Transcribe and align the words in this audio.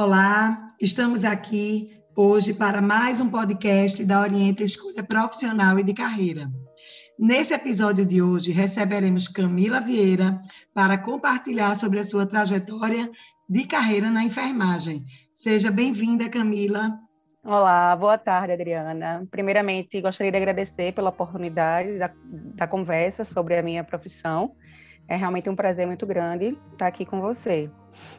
Olá, 0.00 0.68
estamos 0.80 1.24
aqui 1.24 1.90
hoje 2.16 2.54
para 2.54 2.80
mais 2.80 3.18
um 3.18 3.28
podcast 3.28 4.04
da 4.04 4.20
Orienta 4.20 4.62
Escolha 4.62 5.02
Profissional 5.02 5.76
e 5.76 5.82
de 5.82 5.92
Carreira. 5.92 6.46
Nesse 7.18 7.52
episódio 7.52 8.06
de 8.06 8.22
hoje, 8.22 8.52
receberemos 8.52 9.26
Camila 9.26 9.80
Vieira 9.80 10.40
para 10.72 10.96
compartilhar 10.98 11.74
sobre 11.74 11.98
a 11.98 12.04
sua 12.04 12.24
trajetória 12.24 13.10
de 13.48 13.66
carreira 13.66 14.08
na 14.08 14.22
enfermagem. 14.22 15.02
Seja 15.32 15.68
bem-vinda, 15.68 16.28
Camila. 16.28 16.96
Olá, 17.42 17.96
boa 17.96 18.16
tarde, 18.16 18.52
Adriana. 18.52 19.26
Primeiramente, 19.32 20.00
gostaria 20.00 20.30
de 20.30 20.38
agradecer 20.38 20.94
pela 20.94 21.10
oportunidade 21.10 21.98
da, 21.98 22.12
da 22.54 22.68
conversa 22.68 23.24
sobre 23.24 23.58
a 23.58 23.62
minha 23.64 23.82
profissão. 23.82 24.52
É 25.08 25.16
realmente 25.16 25.50
um 25.50 25.56
prazer 25.56 25.88
muito 25.88 26.06
grande 26.06 26.56
estar 26.72 26.86
aqui 26.86 27.04
com 27.04 27.20
você. 27.20 27.68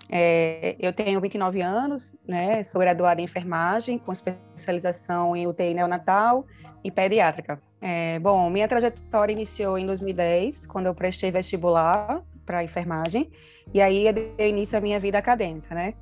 É, 0.10 0.76
eu 0.80 0.92
tenho 0.92 1.20
29 1.22 1.62
anos, 1.62 2.14
né, 2.28 2.64
sou 2.64 2.82
graduada 2.82 3.22
em 3.22 3.26
enfermagem, 3.26 4.00
com 4.00 4.12
especialização 4.12 5.36
em 5.36 5.48
UTI 5.48 5.74
neonatal 5.74 6.46
e 6.84 6.90
pediátrica. 6.90 7.62
É, 7.82 8.20
bom, 8.20 8.50
minha 8.50 8.68
trajetória 8.68 9.32
iniciou 9.32 9.78
em 9.78 9.86
2010, 9.86 10.66
quando 10.66 10.88
eu 10.88 10.96
prestei 10.96 11.32
vestibular 11.32 12.22
para 12.46 12.64
enfermagem, 12.64 13.30
e 13.74 13.82
aí 13.82 14.08
eu 14.08 14.14
dei 14.14 14.50
início 14.50 14.78
à 14.78 14.82
minha 14.82 15.00
vida 15.00 15.18
acadêmica, 15.18 15.74
né? 15.76 15.94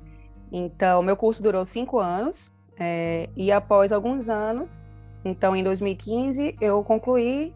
Então, 0.50 1.02
meu 1.02 1.16
curso 1.16 1.42
durou 1.42 1.64
cinco 1.64 1.98
anos, 1.98 2.50
é, 2.78 3.28
e 3.36 3.52
após 3.52 3.92
alguns 3.92 4.28
anos, 4.28 4.80
então 5.24 5.54
em 5.54 5.62
2015, 5.62 6.56
eu 6.60 6.82
concluí 6.82 7.54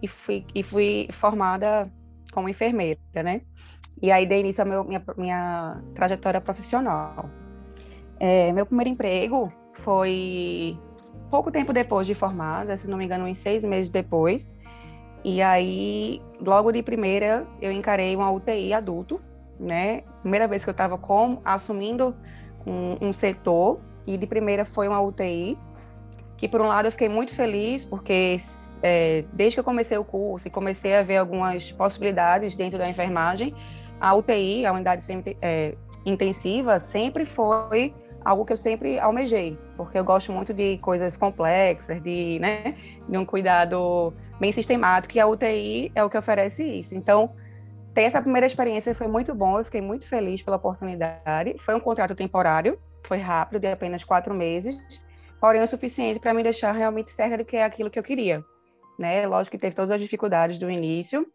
e 0.00 0.06
fui, 0.06 0.44
e 0.54 0.62
fui 0.62 1.08
formada 1.10 1.90
como 2.32 2.48
enfermeira, 2.48 3.00
né? 3.14 3.40
E 4.00 4.12
aí 4.12 4.26
dei 4.26 4.40
início 4.40 4.62
à 4.62 4.64
meu, 4.64 4.84
minha, 4.84 5.02
minha 5.16 5.82
trajetória 5.94 6.40
profissional. 6.40 7.28
É, 8.20 8.52
meu 8.52 8.66
primeiro 8.66 8.90
emprego 8.90 9.52
foi 9.84 10.78
pouco 11.30 11.50
tempo 11.50 11.72
depois 11.72 12.06
de 12.06 12.14
formada, 12.14 12.76
se 12.76 12.88
não 12.88 12.98
me 12.98 13.04
engano, 13.04 13.26
uns 13.26 13.38
seis 13.38 13.64
meses 13.64 13.90
depois. 13.90 14.50
E 15.24 15.42
aí, 15.42 16.22
logo 16.40 16.70
de 16.70 16.82
primeira, 16.82 17.46
eu 17.60 17.72
encarei 17.72 18.14
uma 18.14 18.30
UTI 18.30 18.72
adulto, 18.72 19.20
né? 19.58 20.02
Primeira 20.22 20.46
vez 20.46 20.62
que 20.62 20.70
eu 20.70 20.72
estava 20.72 20.98
assumindo 21.44 22.14
um, 22.66 23.08
um, 23.08 23.12
setor 23.12 23.80
e 24.06 24.16
de 24.16 24.26
primeira 24.26 24.64
foi 24.64 24.86
uma 24.86 25.00
UTI, 25.00 25.58
que 26.36 26.48
por 26.48 26.60
um 26.60 26.66
lado 26.66 26.86
eu 26.86 26.92
fiquei 26.92 27.08
muito 27.08 27.34
feliz 27.34 27.84
porque 27.84 28.36
é, 28.82 29.24
desde 29.32 29.56
que 29.56 29.60
eu 29.60 29.64
comecei 29.64 29.98
o 29.98 30.04
curso 30.04 30.46
e 30.46 30.50
comecei 30.50 30.94
a 30.94 31.02
ver 31.02 31.16
algumas 31.16 31.72
possibilidades 31.72 32.54
dentro 32.54 32.78
da 32.78 32.88
enfermagem, 32.88 33.54
a 34.00 34.14
UTI, 34.14 34.66
a 34.66 34.72
unidade 34.72 35.04
é, 35.42 35.74
intensiva, 36.04 36.78
sempre 36.78 37.24
foi 37.24 37.94
algo 38.24 38.44
que 38.44 38.52
eu 38.52 38.56
sempre 38.56 38.98
almejei, 38.98 39.56
porque 39.76 39.98
eu 39.98 40.04
gosto 40.04 40.32
muito 40.32 40.52
de 40.52 40.78
coisas 40.78 41.16
complexas, 41.16 42.02
de, 42.02 42.38
né, 42.40 42.76
de 43.08 43.16
um 43.16 43.24
cuidado 43.24 44.12
bem 44.38 44.52
sistemático, 44.52 45.16
e 45.16 45.20
a 45.20 45.26
UTI 45.26 45.92
é 45.94 46.04
o 46.04 46.10
que 46.10 46.18
oferece 46.18 46.62
isso. 46.62 46.94
Então, 46.94 47.32
ter 47.94 48.02
essa 48.02 48.20
primeira 48.20 48.46
experiência 48.46 48.94
foi 48.94 49.08
muito 49.08 49.34
bom, 49.34 49.58
eu 49.58 49.64
fiquei 49.64 49.80
muito 49.80 50.06
feliz 50.06 50.42
pela 50.42 50.56
oportunidade. 50.56 51.56
Foi 51.60 51.74
um 51.74 51.80
contrato 51.80 52.14
temporário, 52.14 52.78
foi 53.04 53.18
rápido, 53.18 53.60
de 53.60 53.68
apenas 53.68 54.04
quatro 54.04 54.34
meses, 54.34 54.76
porém 55.40 55.62
o 55.62 55.66
suficiente 55.66 56.20
para 56.20 56.34
me 56.34 56.42
deixar 56.42 56.72
realmente 56.72 57.10
certa 57.10 57.38
de 57.38 57.44
que 57.44 57.56
é 57.56 57.64
aquilo 57.64 57.90
que 57.90 57.98
eu 57.98 58.02
queria. 58.02 58.44
Né? 58.98 59.26
Lógico 59.26 59.56
que 59.56 59.60
teve 59.60 59.74
todas 59.74 59.92
as 59.92 60.00
dificuldades 60.00 60.58
do 60.58 60.70
início, 60.70 61.26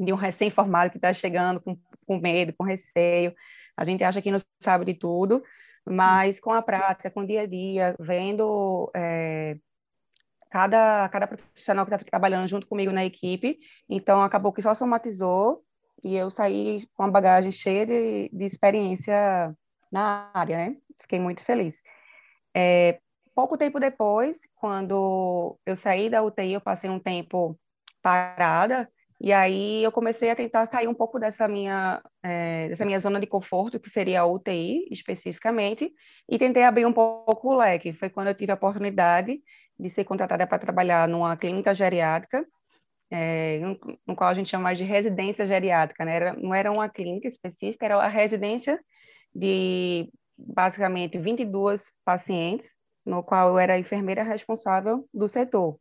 de 0.00 0.12
um 0.12 0.16
recém-formado 0.16 0.90
que 0.90 0.96
está 0.96 1.12
chegando 1.12 1.60
com, 1.60 1.78
com 2.06 2.18
medo, 2.18 2.54
com 2.56 2.64
receio. 2.64 3.34
A 3.76 3.84
gente 3.84 4.02
acha 4.02 4.22
que 4.22 4.30
não 4.30 4.38
sabe 4.62 4.86
de 4.86 4.94
tudo, 4.94 5.42
mas 5.86 6.40
com 6.40 6.52
a 6.52 6.62
prática, 6.62 7.10
com 7.10 7.20
o 7.20 7.26
dia 7.26 7.42
a 7.42 7.46
dia, 7.46 7.94
vendo 8.00 8.90
é, 8.96 9.56
cada, 10.50 11.08
cada 11.10 11.26
profissional 11.26 11.84
que 11.84 11.94
está 11.94 12.04
trabalhando 12.04 12.46
junto 12.46 12.66
comigo 12.66 12.92
na 12.92 13.04
equipe, 13.04 13.58
então 13.88 14.22
acabou 14.22 14.52
que 14.52 14.62
só 14.62 14.72
somatizou 14.72 15.62
e 16.02 16.16
eu 16.16 16.30
saí 16.30 16.86
com 16.94 17.02
uma 17.02 17.12
bagagem 17.12 17.52
cheia 17.52 17.84
de, 17.84 18.30
de 18.32 18.44
experiência 18.44 19.54
na 19.92 20.30
área, 20.32 20.56
né? 20.56 20.76
Fiquei 20.98 21.20
muito 21.20 21.44
feliz. 21.44 21.82
É, 22.54 23.00
pouco 23.34 23.58
tempo 23.58 23.78
depois, 23.78 24.40
quando 24.54 25.58
eu 25.66 25.76
saí 25.76 26.08
da 26.08 26.22
UTI, 26.22 26.54
eu 26.54 26.60
passei 26.60 26.88
um 26.88 26.98
tempo 26.98 27.58
parada, 28.02 28.90
e 29.20 29.34
aí 29.34 29.82
eu 29.84 29.92
comecei 29.92 30.30
a 30.30 30.36
tentar 30.36 30.64
sair 30.64 30.88
um 30.88 30.94
pouco 30.94 31.18
dessa 31.18 31.46
minha, 31.46 32.02
é, 32.22 32.68
dessa 32.68 32.86
minha 32.86 32.98
zona 32.98 33.20
de 33.20 33.26
conforto, 33.26 33.78
que 33.78 33.90
seria 33.90 34.22
a 34.22 34.26
UTI 34.26 34.88
especificamente, 34.90 35.92
e 36.26 36.38
tentei 36.38 36.64
abrir 36.64 36.86
um 36.86 36.92
pouco 36.92 37.48
o 37.48 37.56
leque. 37.56 37.92
Foi 37.92 38.08
quando 38.08 38.28
eu 38.28 38.34
tive 38.34 38.50
a 38.50 38.54
oportunidade 38.54 39.42
de 39.78 39.90
ser 39.90 40.04
contratada 40.04 40.46
para 40.46 40.58
trabalhar 40.58 41.06
numa 41.06 41.36
clínica 41.36 41.74
geriátrica, 41.74 42.46
é, 43.10 43.60
no, 44.06 44.16
qual 44.16 44.30
a 44.30 44.34
gente 44.34 44.48
chama 44.48 44.72
de 44.74 44.84
residência 44.84 45.44
geriátrica, 45.44 46.02
né? 46.04 46.16
Era, 46.16 46.32
não 46.34 46.54
era 46.54 46.72
uma 46.72 46.88
clínica 46.88 47.28
específica, 47.28 47.84
era 47.84 47.96
a 47.96 48.08
residência 48.08 48.80
de 49.34 50.10
basicamente 50.38 51.18
22 51.18 51.92
pacientes, 52.06 52.74
no 53.04 53.22
qual 53.22 53.50
eu 53.50 53.58
era 53.58 53.74
a 53.74 53.78
enfermeira 53.78 54.22
responsável 54.22 55.06
do 55.12 55.28
setor. 55.28 55.78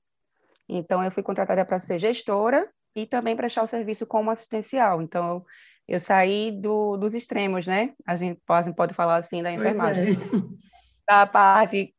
Então, 0.68 1.02
eu 1.02 1.12
fui 1.12 1.24
contratada 1.24 1.64
para 1.64 1.80
ser 1.80 2.00
gestora 2.00 2.70
e 2.96 3.06
também 3.06 3.36
prestar 3.36 3.64
o 3.64 3.68
serviço 3.68 4.06
como 4.06 4.32
assistencial. 4.32 5.02
Então, 5.02 5.46
eu 5.88 6.00
saí 6.00 6.52
do, 6.52 6.98
dos 6.98 7.14
extremos, 7.14 7.66
né? 7.66 7.94
A 8.06 8.16
gente, 8.16 8.40
gente 8.64 8.76
pode 8.76 8.94
falar 8.94 9.18
assim 9.18 9.42
da 9.42 9.52
enfermagem. 9.52 10.14
É. 10.14 10.70
Da 11.08 11.26
parte 11.26 11.96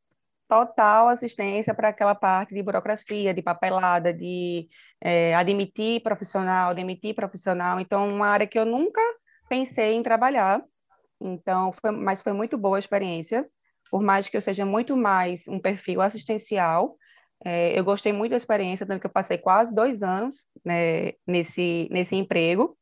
total 0.51 1.09
assistência 1.09 1.73
para 1.73 1.89
aquela 1.89 2.15
parte 2.15 2.55
de 2.55 2.63
burocracia, 2.63 3.33
de 3.33 3.41
papelada, 3.41 4.13
de 4.13 4.69
é, 5.01 5.35
admitir 5.35 6.03
profissional, 6.03 6.75
demitir 6.75 7.15
profissional. 7.15 7.81
Então, 7.81 8.09
uma 8.09 8.29
área 8.29 8.47
que 8.47 8.59
eu 8.59 8.65
nunca 8.65 9.01
pensei 9.49 9.95
em 9.95 10.03
trabalhar. 10.03 10.63
Então, 11.21 11.73
foi, 11.73 11.91
mas 11.91 12.23
foi 12.23 12.33
muito 12.33 12.59
boa 12.59 12.77
a 12.77 12.79
experiência. 12.79 13.45
Por 13.91 14.03
mais 14.03 14.29
que 14.29 14.37
eu 14.37 14.41
seja 14.41 14.65
muito 14.65 14.97
mais 14.97 15.47
um 15.49 15.59
perfil 15.59 16.01
assistencial, 16.01 16.97
é, 17.45 17.79
eu 17.79 17.85
gostei 17.85 18.13
muito 18.13 18.31
da 18.31 18.37
experiência, 18.37 18.87
tanto 18.87 19.01
que 19.01 19.07
eu 19.07 19.13
passei 19.13 19.39
quase 19.39 19.75
dois 19.75 20.03
anos 20.03 20.37
né, 20.65 21.13
nesse, 21.27 21.89
nesse 21.91 22.15
emprego. 22.15 22.77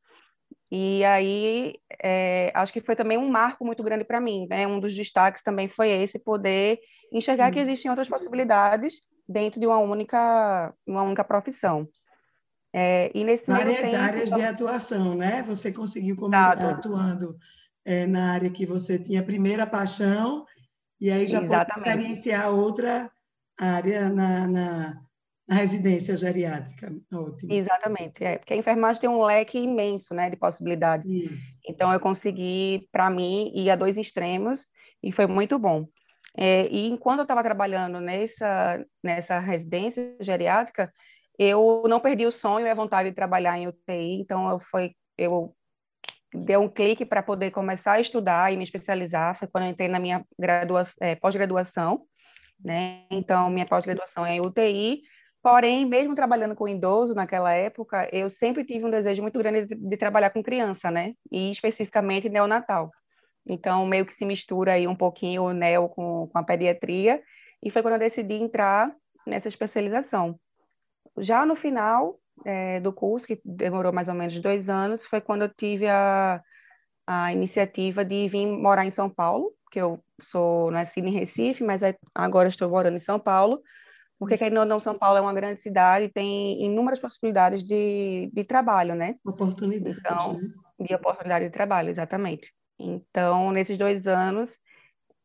E 0.71 1.03
aí, 1.05 1.77
é, 2.03 2.51
acho 2.55 2.73
que 2.73 2.81
foi 2.81 2.95
também 2.95 3.17
um 3.17 3.31
marco 3.31 3.65
muito 3.65 3.83
grande 3.83 4.05
para 4.05 4.21
mim, 4.21 4.47
né? 4.51 4.67
Um 4.67 4.81
dos 4.81 4.95
destaques 4.95 5.43
também 5.43 5.67
foi 5.67 5.91
esse, 5.91 6.19
poder 6.19 6.79
enxergar 7.11 7.51
que 7.51 7.59
existem 7.59 7.91
outras 7.91 8.09
possibilidades 8.09 9.01
dentro 9.27 9.59
de 9.59 9.67
uma 9.67 9.79
única, 9.79 10.75
uma 10.87 11.03
única 11.03 11.25
profissão. 11.25 11.89
É, 12.71 13.11
e 13.15 13.25
nesse 13.25 13.47
Várias 13.47 13.81
tempo, 13.81 13.97
áreas 13.97 14.31
de 14.31 14.43
atuação, 14.43 15.15
né? 15.15 15.43
Você 15.45 15.73
conseguiu 15.73 16.17
começar 16.17 16.53
Exato. 16.53 16.89
atuando 16.89 17.39
é, 17.83 18.07
na 18.07 18.33
área 18.33 18.51
que 18.51 18.67
você 18.67 18.99
tinha 18.99 19.21
a 19.21 19.25
primeira 19.25 19.67
paixão, 19.67 20.45
e 21.01 21.11
aí 21.11 21.27
já 21.27 21.43
Exatamente. 21.43 21.67
pode 21.67 21.89
experienciar 21.89 22.51
outra 22.51 23.11
área 23.59 24.09
na, 24.09 24.47
na, 24.47 25.03
na 25.49 25.55
residência 25.55 26.17
geriátrica. 26.17 26.95
Ótimo. 27.13 27.53
Exatamente, 27.53 28.23
é, 28.23 28.39
porque 28.39 28.55
a 28.55 28.57
enfermagem 28.57 29.01
tem 29.01 29.11
um 29.11 29.25
leque 29.25 29.59
imenso 29.59 30.15
né, 30.15 30.31
de 30.31 30.37
possibilidades. 30.37 31.11
Isso, 31.11 31.59
então, 31.67 31.87
isso. 31.87 31.97
eu 31.97 32.01
consegui, 32.01 32.89
para 32.93 33.11
mim, 33.11 33.51
ir 33.55 33.71
a 33.71 33.77
dois 33.77 33.97
extremos 33.97 34.67
e 35.03 35.11
foi 35.11 35.27
muito 35.27 35.59
bom. 35.59 35.87
É, 36.37 36.69
e 36.69 36.89
enquanto 36.89 37.21
eu 37.21 37.23
estava 37.23 37.43
trabalhando 37.43 38.01
nessa, 38.01 38.85
nessa 39.03 39.39
residência 39.39 40.17
geriátrica, 40.21 40.93
eu 41.39 41.85
não 41.89 42.01
perdi 42.01 42.27
o 42.27 42.33
sonho 42.33 42.67
e 42.67 42.71
a 42.71 42.75
vontade 42.75 43.09
de 43.09 43.15
trabalhar 43.15 43.57
em 43.57 43.69
UTI, 43.69 44.21
então 44.21 44.51
eu, 44.51 44.61
foi, 44.61 44.93
eu 45.17 45.55
dei 46.35 46.57
um 46.57 46.69
clique 46.69 47.05
para 47.05 47.23
poder 47.23 47.51
começar 47.51 47.93
a 47.93 48.01
estudar 48.01 48.53
e 48.53 48.57
me 48.57 48.65
especializar, 48.65 49.39
foi 49.39 49.49
quando 49.49 49.65
eu 49.65 49.71
entrei 49.71 49.89
na 49.89 49.99
minha 49.99 50.25
é, 51.01 51.15
pós-graduação, 51.15 52.03
né? 52.63 53.05
Então, 53.11 53.49
minha 53.51 53.67
pós-graduação 53.67 54.25
é 54.27 54.37
em 54.37 54.41
UTI, 54.41 55.03
porém, 55.43 55.87
mesmo 55.87 56.15
trabalhando 56.15 56.55
com 56.55 56.69
idoso 56.69 57.15
naquela 57.15 57.53
época, 57.53 58.09
eu 58.13 58.29
sempre 58.29 58.65
tive 58.65 58.85
um 58.85 58.91
desejo 58.91 59.23
muito 59.23 59.39
grande 59.39 59.67
de, 59.67 59.75
de 59.75 59.97
trabalhar 59.97 60.31
com 60.31 60.43
criança, 60.43 60.91
né? 60.91 61.15
E 61.31 61.51
especificamente 61.51 62.29
neonatal. 62.29 62.91
Então, 63.47 63.87
meio 63.87 64.05
que 64.05 64.15
se 64.15 64.25
mistura 64.25 64.73
aí 64.73 64.87
um 64.87 64.97
pouquinho 64.97 65.45
o 65.45 65.53
neo 65.53 65.89
com, 65.89 66.29
com 66.29 66.39
a 66.39 66.43
pediatria, 66.43 67.23
e 67.63 67.71
foi 67.71 67.83
quando 67.83 67.95
eu 67.95 68.01
decidi 68.01 68.35
entrar 68.35 68.95
nessa 69.27 69.49
especialização. 69.49 70.39
Já 71.17 71.45
no 71.45 71.57
final 71.57 72.19
é, 72.45 72.79
do 72.81 72.93
curso, 72.93 73.27
que 73.27 73.41
demorou 73.45 73.93
mais 73.93 74.09
ou 74.09 74.15
menos 74.15 74.39
dois 74.41 74.69
anos, 74.69 75.07
foi 75.07 75.21
quando 75.21 75.43
eu 75.43 75.49
tive 75.49 75.89
a, 75.89 76.41
a 77.07 77.33
iniciativa 77.33 78.05
de 78.05 78.29
vir 78.29 78.47
morar 78.47 78.85
em 78.85 78.91
São 78.91 79.09
Paulo, 79.09 79.53
que 79.71 79.81
eu 79.81 80.03
sou 80.21 80.71
nascida 80.71 81.09
em 81.09 81.13
Recife, 81.13 81.65
mas 81.65 81.81
agora 82.15 82.49
estou 82.49 82.69
morando 82.69 82.97
em 82.97 83.01
São 83.01 83.19
Paulo, 83.19 83.61
porque 84.19 84.37
querendo 84.37 84.59
ou 84.59 84.67
não, 84.67 84.81
São 84.81 84.99
Paulo 84.99 85.19
é 85.19 85.21
uma 85.21 85.33
grande 85.33 85.61
cidade 85.61 86.07
e 86.07 86.13
tem 86.13 86.63
inúmeras 86.65 86.99
possibilidades 86.99 87.63
de, 87.63 88.31
de 88.33 88.45
trabalho, 88.45 88.95
né? 88.95 89.15
Oportunidades. 89.25 89.99
Então, 89.99 90.35
né? 90.35 90.49
de 90.81 90.95
oportunidade 90.95 91.45
de 91.45 91.51
trabalho, 91.51 91.89
exatamente. 91.89 92.53
Então, 92.79 93.53
nesses 93.53 93.79
dois 93.79 94.07
anos, 94.07 94.51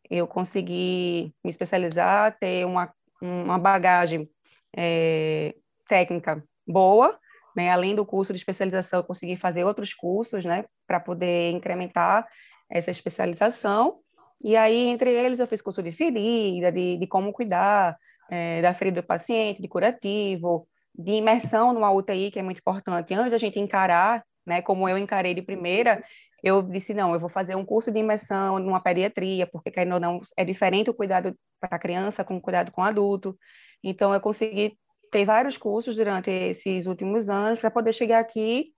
eu 0.10 0.28
consegui 0.28 1.34
me 1.44 1.50
especializar, 1.50 2.38
ter 2.40 2.66
uma, 2.66 2.94
uma 3.22 3.58
bagagem 3.58 4.30
é, 4.76 5.56
técnica 5.88 6.44
boa, 6.68 7.18
né? 7.56 7.70
Além 7.70 7.96
do 7.96 8.06
curso 8.06 8.34
de 8.34 8.40
especialização, 8.40 9.00
eu 9.00 9.04
consegui 9.04 9.36
fazer 9.36 9.64
outros 9.64 9.94
cursos, 9.94 10.46
né? 10.46 10.66
Para 10.88 11.00
poder 11.00 11.52
incrementar 11.52 12.28
essa 12.70 12.92
especialização. 12.92 14.03
E 14.44 14.58
aí, 14.58 14.88
entre 14.88 15.10
eles, 15.12 15.40
eu 15.40 15.48
fiz 15.48 15.62
curso 15.62 15.82
de 15.82 15.92
ferida, 15.92 16.72
de, 16.72 16.98
de 16.98 17.08
como 17.08 17.32
cuidar 17.32 17.98
é, 18.30 18.62
da 18.62 18.74
ferida 18.74 19.02
do 19.02 19.08
paciente, 19.08 19.62
de 19.62 19.68
curativo, 19.68 20.68
de 20.94 21.14
imersão 21.14 21.74
numa 21.74 21.92
UTI, 21.92 22.30
que 22.30 22.40
é 22.40 22.44
muito 22.44 22.60
importante. 22.60 23.14
Antes 23.14 23.32
da 23.32 23.38
gente 23.38 23.60
encarar, 23.60 24.24
né, 24.46 24.62
como 24.62 24.88
eu 24.90 24.98
encarei 24.98 25.34
de 25.34 25.42
primeira, 25.42 26.04
eu 26.44 26.62
disse, 26.62 26.94
não, 26.94 27.14
eu 27.14 27.20
vou 27.22 27.30
fazer 27.30 27.56
um 27.56 27.66
curso 27.66 27.90
de 27.90 28.00
imersão 28.00 28.60
numa 28.60 28.82
pediatria, 28.82 29.48
porque, 29.48 29.72
querendo 29.72 29.94
ou 29.94 30.00
não, 30.00 30.20
é 30.36 30.44
diferente 30.44 30.90
o 30.90 30.94
cuidado 30.94 31.34
para 31.60 31.80
criança 31.80 32.24
com 32.24 32.36
o 32.36 32.42
cuidado 32.42 32.70
com 32.72 32.84
adulto. 32.84 33.38
Então, 33.82 34.14
eu 34.14 34.20
consegui 34.20 34.78
ter 35.10 35.24
vários 35.24 35.58
cursos 35.58 35.96
durante 35.96 36.30
esses 36.30 36.86
últimos 36.86 37.30
anos 37.30 37.62
para 37.62 37.72
poder 37.72 37.94
chegar 37.94 38.20
aqui 38.20 38.74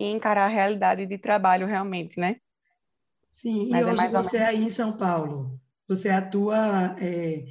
e 0.00 0.06
encarar 0.06 0.44
a 0.46 0.48
realidade 0.48 1.04
de 1.04 1.18
trabalho 1.18 1.66
realmente, 1.66 2.18
né? 2.18 2.36
Sim, 3.32 3.70
Mas 3.70 3.86
e 3.86 3.90
é 3.90 3.92
hoje 3.92 4.08
você 4.08 4.36
é 4.36 4.46
aí 4.46 4.62
em 4.62 4.70
São 4.70 4.96
Paulo, 4.96 5.58
você 5.88 6.10
atua 6.10 6.96
é, 7.00 7.44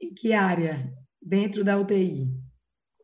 em 0.00 0.12
que 0.12 0.32
área 0.32 0.92
dentro 1.22 1.62
da 1.62 1.78
UTI? 1.78 2.26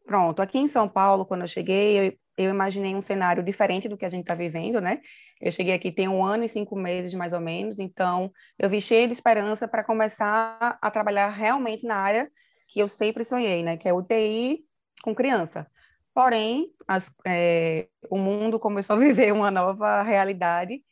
Pronto, 0.04 0.42
aqui 0.42 0.58
em 0.58 0.68
São 0.68 0.88
Paulo, 0.88 1.24
quando 1.24 1.42
eu 1.42 1.48
cheguei, 1.48 1.98
eu, 1.98 2.18
eu 2.36 2.50
imaginei 2.50 2.94
um 2.94 3.00
cenário 3.00 3.42
diferente 3.42 3.88
do 3.88 3.96
que 3.96 4.04
a 4.04 4.08
gente 4.08 4.22
está 4.22 4.34
vivendo, 4.34 4.80
né? 4.80 5.00
Eu 5.40 5.52
cheguei 5.52 5.74
aqui 5.74 5.92
tem 5.92 6.08
um 6.08 6.24
ano 6.24 6.44
e 6.44 6.48
cinco 6.48 6.74
meses, 6.74 7.14
mais 7.14 7.32
ou 7.32 7.40
menos, 7.40 7.78
então 7.78 8.32
eu 8.58 8.68
vi 8.68 8.80
cheio 8.80 9.06
de 9.06 9.12
esperança 9.12 9.68
para 9.68 9.84
começar 9.84 10.78
a 10.80 10.90
trabalhar 10.90 11.28
realmente 11.28 11.86
na 11.86 11.96
área 11.96 12.30
que 12.68 12.80
eu 12.80 12.88
sempre 12.88 13.24
sonhei, 13.24 13.62
né? 13.62 13.76
Que 13.76 13.88
é 13.88 13.92
UTI 13.92 14.64
com 15.02 15.14
criança. 15.14 15.66
Porém, 16.12 16.68
as, 16.88 17.12
é, 17.26 17.86
o 18.10 18.16
mundo 18.16 18.58
começou 18.58 18.96
a 18.96 18.98
viver 19.00 19.32
uma 19.32 19.50
nova 19.50 20.02
realidade 20.02 20.82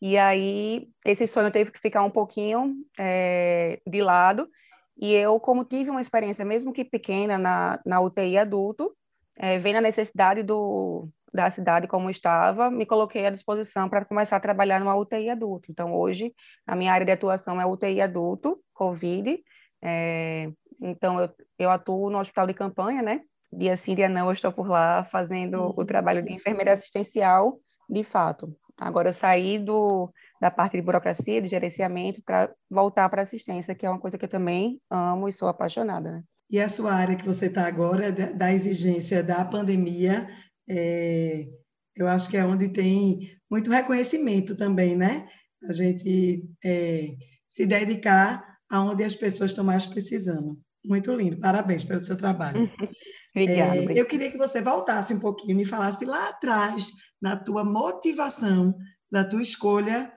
e 0.00 0.16
aí 0.16 0.88
esse 1.04 1.26
sonho 1.26 1.50
teve 1.50 1.70
que 1.70 1.80
ficar 1.80 2.02
um 2.02 2.10
pouquinho 2.10 2.74
é, 2.98 3.80
de 3.86 4.00
lado. 4.00 4.48
E 4.96 5.12
eu, 5.14 5.38
como 5.40 5.64
tive 5.64 5.90
uma 5.90 6.00
experiência, 6.00 6.44
mesmo 6.44 6.72
que 6.72 6.84
pequena, 6.84 7.38
na, 7.38 7.80
na 7.84 8.00
UTI 8.00 8.38
adulto, 8.38 8.94
é, 9.36 9.58
vendo 9.58 9.76
a 9.76 9.80
necessidade 9.80 10.42
do, 10.42 11.08
da 11.32 11.48
cidade 11.50 11.86
como 11.86 12.10
estava, 12.10 12.70
me 12.70 12.84
coloquei 12.84 13.26
à 13.26 13.30
disposição 13.30 13.88
para 13.88 14.04
começar 14.04 14.36
a 14.36 14.40
trabalhar 14.40 14.80
numa 14.80 14.96
UTI 14.96 15.30
adulto. 15.30 15.70
Então, 15.70 15.94
hoje, 15.94 16.34
a 16.66 16.74
minha 16.74 16.92
área 16.92 17.06
de 17.06 17.12
atuação 17.12 17.60
é 17.60 17.66
UTI 17.66 18.00
adulto, 18.00 18.60
COVID. 18.74 19.42
É, 19.82 20.50
então, 20.80 21.20
eu, 21.20 21.30
eu 21.58 21.70
atuo 21.70 22.10
no 22.10 22.18
hospital 22.18 22.46
de 22.46 22.54
campanha, 22.54 23.00
né? 23.00 23.22
Dia 23.52 23.76
sim, 23.76 23.94
dia 23.94 24.08
não, 24.08 24.26
eu 24.26 24.32
estou 24.32 24.52
por 24.52 24.68
lá 24.68 25.04
fazendo 25.04 25.62
uhum. 25.62 25.74
o 25.76 25.84
trabalho 25.84 26.22
de 26.22 26.32
enfermeira 26.32 26.72
assistencial, 26.72 27.58
de 27.88 28.04
fato. 28.04 28.54
Agora, 28.80 29.10
eu 29.10 29.12
saí 29.12 29.58
do, 29.58 30.10
da 30.40 30.50
parte 30.50 30.78
de 30.78 30.82
burocracia, 30.82 31.42
de 31.42 31.48
gerenciamento, 31.48 32.22
para 32.22 32.50
voltar 32.70 33.06
para 33.10 33.20
assistência, 33.20 33.74
que 33.74 33.84
é 33.84 33.90
uma 33.90 34.00
coisa 34.00 34.16
que 34.16 34.24
eu 34.24 34.28
também 34.28 34.80
amo 34.88 35.28
e 35.28 35.32
sou 35.32 35.48
apaixonada, 35.48 36.10
né? 36.12 36.22
E 36.50 36.58
a 36.58 36.68
sua 36.68 36.94
área 36.94 37.14
que 37.14 37.26
você 37.26 37.46
está 37.46 37.66
agora, 37.66 38.10
da 38.10 38.52
exigência 38.52 39.22
da 39.22 39.44
pandemia, 39.44 40.26
é, 40.68 41.46
eu 41.94 42.08
acho 42.08 42.30
que 42.30 42.38
é 42.38 42.44
onde 42.44 42.70
tem 42.70 43.38
muito 43.50 43.70
reconhecimento 43.70 44.56
também, 44.56 44.96
né? 44.96 45.28
A 45.68 45.72
gente 45.72 46.42
é, 46.64 47.14
se 47.46 47.66
dedicar 47.66 48.56
aonde 48.70 49.04
as 49.04 49.14
pessoas 49.14 49.50
estão 49.50 49.64
mais 49.64 49.84
precisando. 49.84 50.56
Muito 50.84 51.14
lindo, 51.14 51.38
parabéns 51.38 51.84
pelo 51.84 52.00
seu 52.00 52.16
trabalho. 52.16 52.68
obrigada, 53.30 53.92
é, 53.92 53.98
Eu 53.98 54.06
queria 54.06 54.30
que 54.30 54.38
você 54.38 54.60
voltasse 54.60 55.14
um 55.14 55.20
pouquinho, 55.20 55.56
me 55.56 55.64
falasse 55.64 56.04
lá 56.04 56.28
atrás, 56.28 56.92
na 57.20 57.36
tua 57.36 57.64
motivação, 57.64 58.74
da 59.10 59.24
tua 59.24 59.42
escolha 59.42 60.12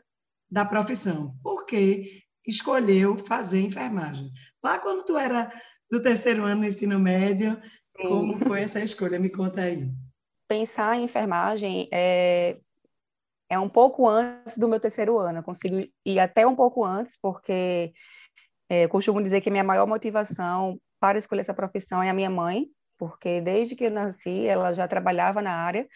da 0.50 0.66
profissão. 0.66 1.34
Por 1.42 1.66
que 1.66 2.22
escolheu 2.46 3.18
fazer 3.18 3.62
enfermagem? 3.62 4.30
Lá 4.64 4.78
quando 4.78 5.04
tu 5.04 5.18
era 5.18 5.52
do 5.90 6.02
terceiro 6.02 6.44
ano 6.44 6.62
do 6.62 6.68
ensino 6.68 7.00
médio, 7.00 7.60
Sim. 7.98 8.08
como 8.08 8.38
foi 8.38 8.62
essa 8.62 8.80
escolha? 8.80 9.20
Me 9.20 9.30
conta 9.30 9.62
aí. 9.62 9.90
Pensar 10.48 10.96
em 10.96 11.06
enfermagem 11.06 11.90
é, 11.92 12.58
é 13.50 13.60
um 13.60 13.70
pouco 13.70 14.08
antes 14.08 14.58
do 14.58 14.68
meu 14.68 14.80
terceiro 14.80 15.18
ano. 15.18 15.40
Eu 15.40 15.44
consigo 15.44 15.88
ir 16.06 16.20
até 16.20 16.46
um 16.46 16.56
pouco 16.56 16.86
antes, 16.86 17.18
porque 17.22 17.94
é, 18.70 18.88
costumo 18.88 19.22
dizer 19.22 19.42
que 19.42 19.50
a 19.50 19.52
minha 19.52 19.64
maior 19.64 19.88
motivação 19.88 20.80
para 21.00 21.18
escolher 21.18 21.42
essa 21.42 21.54
profissão 21.54 22.02
é 22.02 22.10
a 22.10 22.14
minha 22.14 22.30
mãe, 22.30 22.68
porque 22.98 23.42
desde 23.42 23.76
que 23.76 23.86
eu 23.86 23.92
nasci 23.92 24.46
ela 24.46 24.74
já 24.74 24.88
trabalhava 24.88 25.42
na 25.42 25.54
área. 25.54 25.88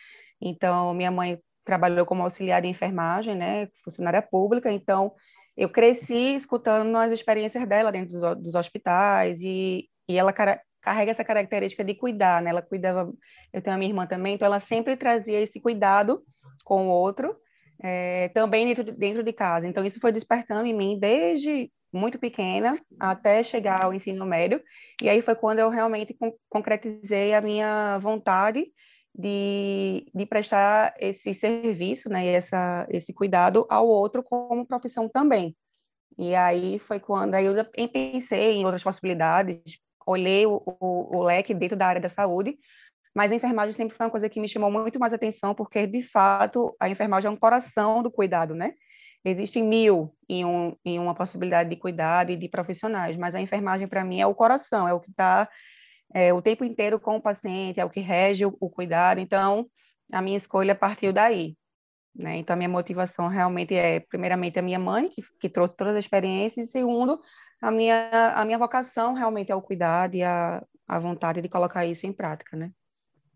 Então, 0.42 0.94
minha 0.94 1.12
mãe 1.12 1.40
trabalhou 1.66 2.06
como 2.06 2.24
auxiliar 2.24 2.62
de 2.62 2.68
enfermagem, 2.68 3.36
né, 3.36 3.68
funcionária 3.84 4.22
pública. 4.22 4.72
Então, 4.72 5.14
eu 5.56 5.70
cresci 5.70 6.36
escutando 6.36 6.96
as 6.96 7.12
experiências 7.12 7.68
dela 7.68 7.92
dentro 7.92 8.20
dos, 8.20 8.44
dos 8.44 8.56
hospitais 8.56 9.40
e, 9.42 9.90
e 10.08 10.18
ela 10.18 10.32
cara, 10.32 10.62
carrega 10.82 11.12
essa 11.12 11.24
característica 11.24 11.84
de 11.84 11.96
cuidar, 11.96 12.42
né? 12.42 12.52
Ela 12.52 12.62
cuidava, 12.62 13.12
eu 13.52 13.62
tenho 13.62 13.76
a 13.76 13.80
minha 13.80 13.90
irmã 13.90 14.08
também, 14.08 14.36
então 14.36 14.46
ela 14.46 14.60
sempre 14.60 14.96
trazia 14.96 15.42
esse 15.42 15.60
cuidado 15.60 16.24
com 16.64 16.88
o 16.88 16.92
outro, 16.92 17.36
é, 17.84 18.30
também 18.30 18.68
dentro 18.68 18.84
de, 18.84 18.92
dentro 18.92 19.24
de 19.24 19.34
casa. 19.34 19.68
Então, 19.68 19.86
isso 19.86 20.00
foi 20.00 20.12
despertando 20.12 20.66
em 20.66 20.74
mim 20.74 20.98
desde 21.00 21.72
muito 21.92 22.20
pequena 22.20 22.80
até 23.00 23.44
chegar 23.44 23.84
ao 23.84 23.94
ensino 23.94 24.26
médio. 24.26 24.62
E 25.02 25.10
aí 25.10 25.22
foi 25.22 25.36
quando 25.36 25.60
eu 25.60 25.70
realmente 25.70 26.14
con 26.14 26.32
concretizei 26.50 27.34
a 27.34 27.42
minha 27.42 27.98
vontade 28.00 28.66
de, 29.14 30.06
de 30.14 30.26
prestar 30.26 30.94
esse 31.00 31.34
serviço, 31.34 32.10
né, 32.10 32.28
essa, 32.28 32.86
esse 32.90 33.14
cuidado 33.14 33.66
ao 33.70 33.88
outro 33.88 34.24
como 34.24 34.66
profissão 34.66 35.10
também. 35.10 35.56
E 36.18 36.36
aí 36.36 36.80
foi 36.80 37.00
quando 37.00 37.36
aí 37.36 37.46
eu 37.46 37.54
pensei 37.66 38.54
em 38.54 38.66
outras 38.66 38.84
possibilidades, 38.84 39.80
olhei 40.06 40.46
o, 40.46 40.62
o, 40.66 41.18
o 41.18 41.24
leque 41.24 41.54
dentro 41.54 41.78
da 41.78 41.88
área 41.88 42.02
da 42.02 42.10
saúde, 42.10 42.58
mas 43.18 43.32
a 43.32 43.36
enfermagem 43.36 43.74
sempre 43.74 43.98
foi 43.98 44.06
uma 44.06 44.12
coisa 44.12 44.30
que 44.30 44.40
me 44.40 44.48
chamou 44.48 44.72
muito 44.72 45.00
mais 45.00 45.12
atenção, 45.12 45.56
porque, 45.56 45.88
de 45.88 46.04
fato, 46.04 46.76
a 46.80 46.88
enfermagem 46.88 47.28
é 47.28 47.32
um 47.32 47.36
coração 47.36 48.04
do 48.04 48.12
cuidado, 48.12 48.54
né? 48.54 48.76
Existem 49.30 49.62
mil 49.62 50.16
em, 50.30 50.46
um, 50.46 50.74
em 50.86 50.98
uma 50.98 51.14
possibilidade 51.14 51.70
de 51.70 51.76
cuidado 51.76 52.32
e 52.32 52.38
de 52.38 52.48
profissionais, 52.48 53.18
mas 53.18 53.36
a 53.36 53.42
enfermagem, 53.42 53.86
para 53.86 54.04
mim, 54.04 54.22
é 54.22 54.26
o 54.26 54.34
coração, 54.34 54.88
é 54.88 54.94
o 54.94 55.02
que 55.02 55.10
está 55.10 55.50
é, 56.14 56.34
o 56.34 56.42
tempo 56.42 56.64
inteiro 56.64 56.98
com 56.98 57.18
o 57.18 57.22
paciente, 57.22 57.80
é 57.80 57.84
o 57.84 57.90
que 57.90 58.00
rege 58.00 58.46
o, 58.46 58.56
o 58.60 58.70
cuidado. 58.70 59.20
Então, 59.20 59.68
a 60.14 60.22
minha 60.22 60.38
escolha 60.38 60.74
partiu 60.74 61.12
daí. 61.12 61.58
Né? 62.16 62.38
Então, 62.38 62.54
a 62.54 62.58
minha 62.58 62.70
motivação 62.70 63.28
realmente 63.28 63.76
é, 63.76 64.00
primeiramente, 64.00 64.58
a 64.58 64.62
minha 64.62 64.80
mãe, 64.80 65.10
que, 65.10 65.22
que 65.42 65.50
trouxe 65.50 65.76
todas 65.76 65.96
as 65.96 66.06
experiências, 66.06 66.70
e 66.70 66.72
segundo, 66.72 67.20
a 67.62 67.70
minha, 67.70 68.34
a 68.34 68.46
minha 68.46 68.58
vocação 68.58 69.14
realmente 69.14 69.52
é 69.52 69.56
o 69.56 69.62
cuidado 69.62 70.16
e 70.16 70.24
a, 70.24 70.64
a 70.88 71.00
vontade 71.00 71.42
de 71.42 71.50
colocar 71.50 71.86
isso 71.86 72.08
em 72.08 72.14
prática, 72.14 72.56
né? 72.56 72.72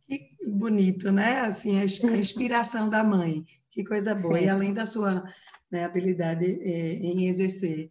Que 0.07 0.29
bonito, 0.47 1.11
né? 1.11 1.41
Assim, 1.41 1.79
a 1.79 1.83
inspiração 1.83 2.89
da 2.89 3.03
mãe, 3.03 3.43
que 3.71 3.83
coisa 3.83 4.15
boa. 4.15 4.37
Sim. 4.37 4.45
E 4.45 4.49
além 4.49 4.73
da 4.73 4.85
sua 4.85 5.23
né, 5.71 5.85
habilidade 5.85 6.45
é, 6.45 6.93
em 6.93 7.27
exercer 7.27 7.89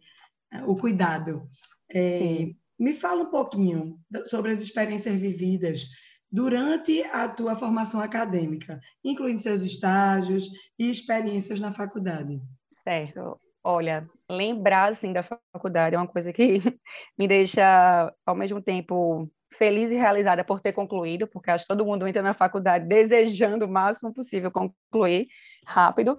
é, 0.51 0.63
o 0.63 0.75
cuidado. 0.75 1.47
É, 1.93 2.49
me 2.79 2.93
fala 2.93 3.23
um 3.23 3.29
pouquinho 3.29 3.99
sobre 4.25 4.51
as 4.51 4.61
experiências 4.61 5.15
vividas 5.15 5.87
durante 6.31 7.03
a 7.03 7.27
tua 7.27 7.55
formação 7.55 7.99
acadêmica, 7.99 8.79
incluindo 9.03 9.39
seus 9.39 9.61
estágios 9.61 10.49
e 10.79 10.89
experiências 10.89 11.59
na 11.59 11.71
faculdade. 11.71 12.41
Certo. 12.83 13.39
Olha, 13.63 14.09
lembrar 14.29 14.91
assim 14.91 15.13
da 15.13 15.21
faculdade 15.21 15.95
é 15.95 15.99
uma 15.99 16.07
coisa 16.07 16.33
que 16.33 16.59
me 17.17 17.27
deixa 17.27 18.11
ao 18.25 18.35
mesmo 18.35 18.61
tempo 18.61 19.29
feliz 19.57 19.91
e 19.91 19.95
realizada 19.95 20.43
por 20.43 20.59
ter 20.59 20.73
concluído, 20.73 21.27
porque 21.27 21.51
acho 21.51 21.65
que 21.65 21.67
todo 21.67 21.85
mundo 21.85 22.07
entra 22.07 22.23
na 22.23 22.33
faculdade 22.33 22.87
desejando 22.87 23.65
o 23.65 23.69
máximo 23.69 24.11
possível 24.11 24.49
concluir 24.49 25.27
rápido, 25.67 26.17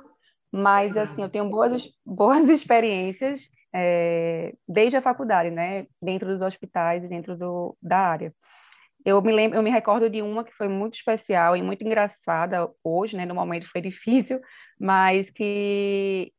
mas, 0.52 0.96
assim, 0.96 1.22
eu 1.22 1.30
tenho 1.30 1.48
boas, 1.48 1.72
boas 2.04 2.48
experiências 2.48 3.48
é, 3.74 4.54
desde 4.68 4.96
a 4.96 5.02
faculdade, 5.02 5.50
né? 5.50 5.86
Dentro 6.00 6.28
dos 6.28 6.42
hospitais 6.42 7.04
e 7.04 7.08
dentro 7.08 7.36
do, 7.36 7.76
da 7.80 7.98
área. 7.98 8.34
Eu 9.04 9.20
me 9.20 9.32
lembro, 9.32 9.58
eu 9.58 9.62
me 9.62 9.70
recordo 9.70 10.08
de 10.08 10.22
uma 10.22 10.44
que 10.44 10.52
foi 10.52 10.68
muito 10.68 10.94
especial 10.94 11.56
e 11.56 11.62
muito 11.62 11.82
engraçada 11.82 12.70
hoje, 12.84 13.16
né? 13.16 13.24
No 13.24 13.34
momento 13.34 13.68
foi 13.70 13.80
difícil, 13.80 14.40
mas 14.78 15.30
que 15.30 16.32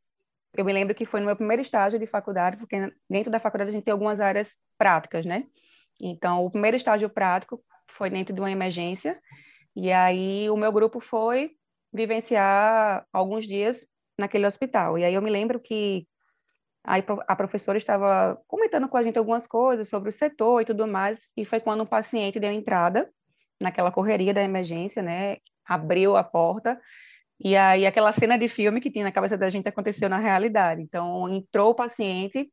eu 0.55 0.63
me 0.63 0.71
lembro 0.71 0.95
que 0.95 1.05
foi 1.05 1.19
no 1.19 1.25
meu 1.25 1.35
primeiro 1.35 1.61
estágio 1.61 1.99
de 1.99 2.05
faculdade, 2.05 2.57
porque 2.57 2.93
dentro 3.09 3.31
da 3.31 3.39
faculdade 3.39 3.69
a 3.69 3.73
gente 3.73 3.83
tem 3.83 3.91
algumas 3.91 4.19
áreas 4.19 4.55
práticas, 4.77 5.25
né? 5.25 5.45
Então, 5.99 6.45
o 6.45 6.51
primeiro 6.51 6.77
estágio 6.77 7.09
prático 7.09 7.61
foi 7.89 8.09
dentro 8.09 8.33
de 8.33 8.39
uma 8.39 8.51
emergência, 8.51 9.19
e 9.75 9.91
aí 9.91 10.49
o 10.49 10.55
meu 10.55 10.71
grupo 10.71 10.99
foi 10.99 11.51
vivenciar 11.91 13.05
alguns 13.11 13.45
dias 13.45 13.85
naquele 14.17 14.45
hospital. 14.45 14.97
E 14.97 15.03
aí 15.03 15.13
eu 15.13 15.21
me 15.21 15.29
lembro 15.29 15.59
que 15.59 16.07
a 16.85 17.35
professora 17.35 17.77
estava 17.77 18.37
comentando 18.45 18.89
com 18.89 18.97
a 18.97 19.03
gente 19.03 19.17
algumas 19.17 19.47
coisas 19.47 19.87
sobre 19.87 20.09
o 20.09 20.11
setor 20.11 20.61
e 20.61 20.65
tudo 20.65 20.85
mais, 20.85 21.29
e 21.37 21.45
foi 21.45 21.61
quando 21.61 21.83
um 21.83 21.85
paciente 21.85 22.41
deu 22.41 22.51
entrada 22.51 23.09
naquela 23.59 23.91
correria 23.91 24.33
da 24.33 24.43
emergência, 24.43 25.01
né? 25.01 25.37
Abriu 25.65 26.17
a 26.17 26.23
porta 26.23 26.77
e 27.39 27.57
aí 27.57 27.85
aquela 27.85 28.13
cena 28.13 28.37
de 28.37 28.47
filme 28.47 28.79
que 28.79 28.91
tinha 28.91 29.03
na 29.03 29.11
cabeça 29.11 29.37
da 29.37 29.49
gente 29.49 29.67
aconteceu 29.67 30.09
na 30.09 30.17
realidade. 30.17 30.81
Então 30.81 31.27
entrou 31.29 31.71
o 31.71 31.75
paciente 31.75 32.49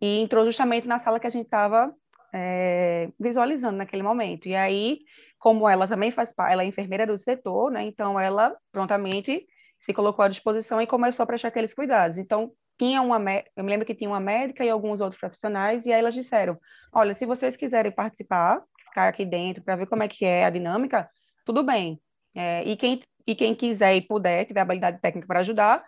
e 0.00 0.20
entrou 0.20 0.44
justamente 0.44 0.86
na 0.86 0.98
sala 0.98 1.20
que 1.20 1.26
a 1.26 1.30
gente 1.30 1.46
estava 1.46 1.92
é, 2.32 3.10
visualizando 3.18 3.78
naquele 3.78 4.02
momento. 4.02 4.46
E 4.46 4.54
aí, 4.54 5.00
como 5.38 5.68
ela 5.68 5.86
também 5.88 6.10
faz 6.10 6.32
parte, 6.32 6.52
ela 6.52 6.62
é 6.62 6.66
enfermeira 6.66 7.06
do 7.06 7.18
setor, 7.18 7.70
né? 7.70 7.82
Então 7.84 8.18
ela 8.20 8.54
prontamente 8.72 9.46
se 9.78 9.92
colocou 9.92 10.24
à 10.24 10.28
disposição 10.28 10.80
e 10.80 10.86
começou 10.86 11.24
a 11.24 11.26
prestar 11.26 11.48
aqueles 11.48 11.74
cuidados. 11.74 12.18
Então 12.18 12.52
tinha 12.78 13.02
uma, 13.02 13.18
eu 13.56 13.64
me 13.64 13.70
lembro 13.70 13.86
que 13.86 13.94
tinha 13.94 14.08
uma 14.08 14.20
médica 14.20 14.64
e 14.64 14.70
alguns 14.70 15.00
outros 15.00 15.20
profissionais 15.20 15.86
e 15.86 15.92
aí 15.92 15.98
elas 15.98 16.14
disseram, 16.14 16.58
olha, 16.92 17.14
se 17.14 17.26
vocês 17.26 17.56
quiserem 17.56 17.90
participar, 17.90 18.62
ficar 18.84 19.08
aqui 19.08 19.24
dentro 19.24 19.62
para 19.62 19.76
ver 19.76 19.86
como 19.86 20.02
é 20.02 20.08
que 20.08 20.24
é 20.24 20.44
a 20.44 20.50
dinâmica, 20.50 21.08
tudo 21.44 21.62
bem. 21.62 22.00
É, 22.34 22.62
e 22.64 22.76
quem 22.76 23.02
e 23.26 23.34
quem 23.34 23.54
quiser 23.54 23.94
e 23.94 24.00
puder, 24.00 24.46
tiver 24.46 24.60
habilidade 24.60 25.00
técnica 25.02 25.26
para 25.26 25.40
ajudar, 25.40 25.84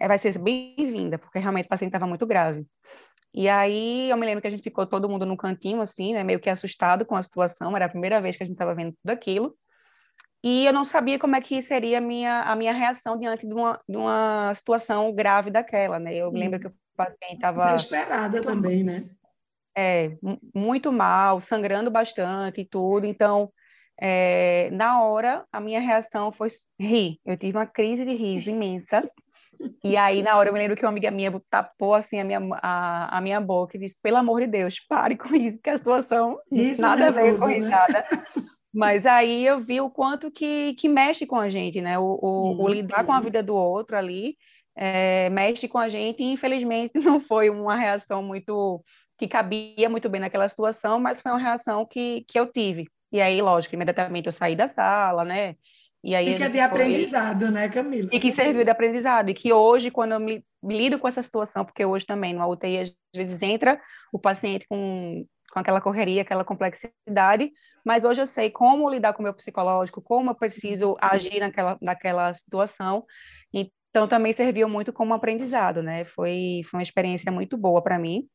é, 0.00 0.08
vai 0.08 0.18
ser 0.18 0.36
bem-vinda, 0.38 1.18
porque 1.18 1.38
realmente 1.38 1.66
o 1.66 1.68
paciente 1.68 1.90
estava 1.90 2.06
muito 2.06 2.26
grave. 2.26 2.66
E 3.32 3.48
aí 3.48 4.10
eu 4.10 4.16
me 4.16 4.26
lembro 4.26 4.40
que 4.40 4.48
a 4.48 4.50
gente 4.50 4.62
ficou 4.62 4.84
todo 4.84 5.08
mundo 5.08 5.24
no 5.24 5.36
cantinho, 5.36 5.80
assim, 5.80 6.14
né, 6.14 6.24
meio 6.24 6.40
que 6.40 6.50
assustado 6.50 7.04
com 7.06 7.14
a 7.14 7.22
situação, 7.22 7.76
era 7.76 7.86
a 7.86 7.88
primeira 7.88 8.20
vez 8.20 8.36
que 8.36 8.42
a 8.42 8.46
gente 8.46 8.56
estava 8.56 8.74
vendo 8.74 8.92
tudo 8.92 9.10
aquilo. 9.10 9.56
E 10.44 10.66
eu 10.66 10.74
não 10.74 10.84
sabia 10.84 11.18
como 11.18 11.34
é 11.34 11.40
que 11.40 11.62
seria 11.62 11.96
a 11.96 12.00
minha, 12.02 12.42
a 12.42 12.54
minha 12.54 12.74
reação 12.74 13.18
diante 13.18 13.46
de 13.48 13.54
uma, 13.54 13.80
de 13.88 13.96
uma 13.96 14.52
situação 14.54 15.10
grave 15.14 15.50
daquela, 15.50 15.98
né? 15.98 16.14
Eu 16.14 16.30
Sim. 16.30 16.38
lembro 16.38 16.60
que 16.60 16.66
o 16.66 16.72
paciente 16.94 17.36
estava... 17.36 17.74
Esperada 17.74 18.42
também, 18.42 18.84
né? 18.84 19.08
É, 19.74 20.10
muito 20.54 20.92
mal, 20.92 21.40
sangrando 21.40 21.90
bastante 21.90 22.60
e 22.60 22.64
tudo. 22.66 23.06
Então, 23.06 23.50
é, 23.98 24.68
na 24.70 25.02
hora, 25.02 25.46
a 25.50 25.58
minha 25.60 25.80
reação 25.80 26.30
foi 26.30 26.48
rir. 26.78 27.18
Eu 27.24 27.38
tive 27.38 27.56
uma 27.56 27.66
crise 27.66 28.04
de 28.04 28.14
riso 28.14 28.50
imensa. 28.50 29.00
E 29.82 29.96
aí, 29.96 30.22
na 30.22 30.36
hora, 30.36 30.50
eu 30.50 30.52
me 30.52 30.58
lembro 30.58 30.76
que 30.76 30.84
uma 30.84 30.90
amiga 30.90 31.10
minha 31.10 31.40
tapou 31.48 31.94
assim 31.94 32.20
a 32.20 32.24
minha, 32.24 32.40
a, 32.60 33.16
a 33.16 33.20
minha 33.22 33.40
boca 33.40 33.78
e 33.78 33.80
disse: 33.80 33.96
pelo 34.02 34.18
amor 34.18 34.40
de 34.40 34.48
Deus, 34.48 34.78
pare 34.86 35.16
com 35.16 35.34
isso, 35.34 35.58
que 35.62 35.70
a 35.70 35.76
situação 35.78 36.38
isso 36.52 36.82
nada 36.82 37.10
nervoso, 37.10 37.44
a 37.44 37.46
ver 37.46 37.54
com 37.54 37.64
risada. 37.64 38.04
Né? 38.10 38.44
Mas 38.74 39.06
aí 39.06 39.46
eu 39.46 39.60
vi 39.60 39.80
o 39.80 39.88
quanto 39.88 40.30
que, 40.30 40.74
que 40.74 40.88
mexe 40.88 41.24
com 41.24 41.36
a 41.36 41.48
gente, 41.48 41.80
né? 41.80 41.98
O, 41.98 42.18
o, 42.20 42.64
o 42.64 42.68
lidar 42.68 43.04
com 43.04 43.12
a 43.12 43.20
vida 43.20 43.42
do 43.42 43.54
outro 43.54 43.96
ali 43.96 44.36
é, 44.76 45.30
mexe 45.30 45.68
com 45.68 45.78
a 45.78 45.88
gente 45.88 46.22
e, 46.22 46.32
infelizmente, 46.32 46.92
não 46.98 47.20
foi 47.20 47.50
uma 47.50 47.76
reação 47.76 48.22
muito 48.22 48.84
que 49.16 49.28
cabia 49.28 49.88
muito 49.88 50.08
bem 50.08 50.20
naquela 50.20 50.48
situação, 50.48 50.98
mas 50.98 51.20
foi 51.20 51.30
uma 51.30 51.40
reação 51.40 51.86
que, 51.86 52.24
que 52.26 52.38
eu 52.38 52.50
tive. 52.50 52.88
E 53.12 53.20
aí, 53.20 53.40
lógico, 53.40 53.76
imediatamente 53.76 54.26
eu 54.26 54.32
saí 54.32 54.56
da 54.56 54.66
sala, 54.66 55.24
né? 55.24 55.54
E 56.02 56.14
aí 56.14 56.26
Fica 56.32 56.50
de 56.50 56.58
aprendizado, 56.58 57.50
né, 57.50 57.68
Camila? 57.68 58.10
E 58.12 58.18
que 58.18 58.32
serviu 58.32 58.64
de 58.64 58.70
aprendizado. 58.70 59.30
E 59.30 59.34
que 59.34 59.52
hoje, 59.52 59.90
quando 59.90 60.12
eu 60.12 60.20
me, 60.20 60.44
lido 60.62 60.98
com 60.98 61.06
essa 61.06 61.22
situação, 61.22 61.64
porque 61.64 61.84
hoje 61.84 62.04
também 62.04 62.34
no 62.34 62.46
UTI, 62.50 62.80
às 62.80 62.94
vezes 63.14 63.40
entra 63.40 63.80
o 64.12 64.18
paciente 64.18 64.66
com, 64.68 65.24
com 65.54 65.60
aquela 65.60 65.80
correria, 65.80 66.22
aquela 66.22 66.44
complexidade, 66.44 67.52
mas 67.84 68.04
hoje 68.04 68.20
eu 68.20 68.26
sei 68.26 68.50
como 68.50 68.90
lidar 68.90 69.12
com 69.12 69.20
o 69.20 69.22
meu 69.22 69.32
psicológico, 69.32 70.02
como 70.02 70.30
eu 70.30 70.34
preciso 70.34 70.96
agir 71.00 71.38
naquela, 71.38 71.78
naquela 71.80 72.34
situação. 72.34 73.04
Então, 73.52 74.08
também 74.08 74.32
serviu 74.32 74.68
muito 74.68 74.92
como 74.92 75.14
aprendizado, 75.14 75.80
né? 75.80 76.04
Foi, 76.04 76.62
foi 76.68 76.78
uma 76.78 76.82
experiência 76.82 77.30
muito 77.30 77.56
boa 77.56 77.80
para 77.80 78.00
mim. 78.00 78.26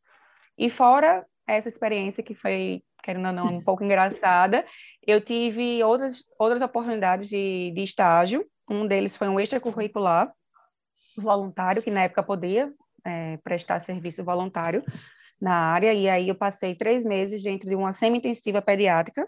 E 0.57 0.69
fora 0.69 1.25
essa 1.45 1.67
experiência 1.67 2.23
que 2.23 2.33
foi, 2.33 2.81
querendo 3.03 3.27
ou 3.27 3.33
não, 3.33 3.45
um 3.57 3.61
pouco 3.61 3.83
engraçada, 3.83 4.63
eu 5.05 5.19
tive 5.19 5.83
outras, 5.83 6.23
outras 6.39 6.61
oportunidades 6.61 7.27
de, 7.27 7.73
de 7.75 7.83
estágio. 7.83 8.45
Um 8.69 8.87
deles 8.87 9.17
foi 9.17 9.27
um 9.27 9.39
extracurricular 9.39 10.31
voluntário, 11.17 11.83
que 11.83 11.91
na 11.91 12.03
época 12.03 12.23
podia 12.23 12.71
é, 13.03 13.35
prestar 13.43 13.81
serviço 13.81 14.23
voluntário 14.23 14.81
na 15.41 15.53
área, 15.53 15.93
e 15.93 16.09
aí 16.09 16.29
eu 16.29 16.35
passei 16.35 16.75
três 16.75 17.05
meses 17.05 17.41
dentro 17.43 17.69
de 17.69 17.75
uma 17.75 17.93
semi-intensiva 17.93 18.61
pediátrica, 18.61 19.27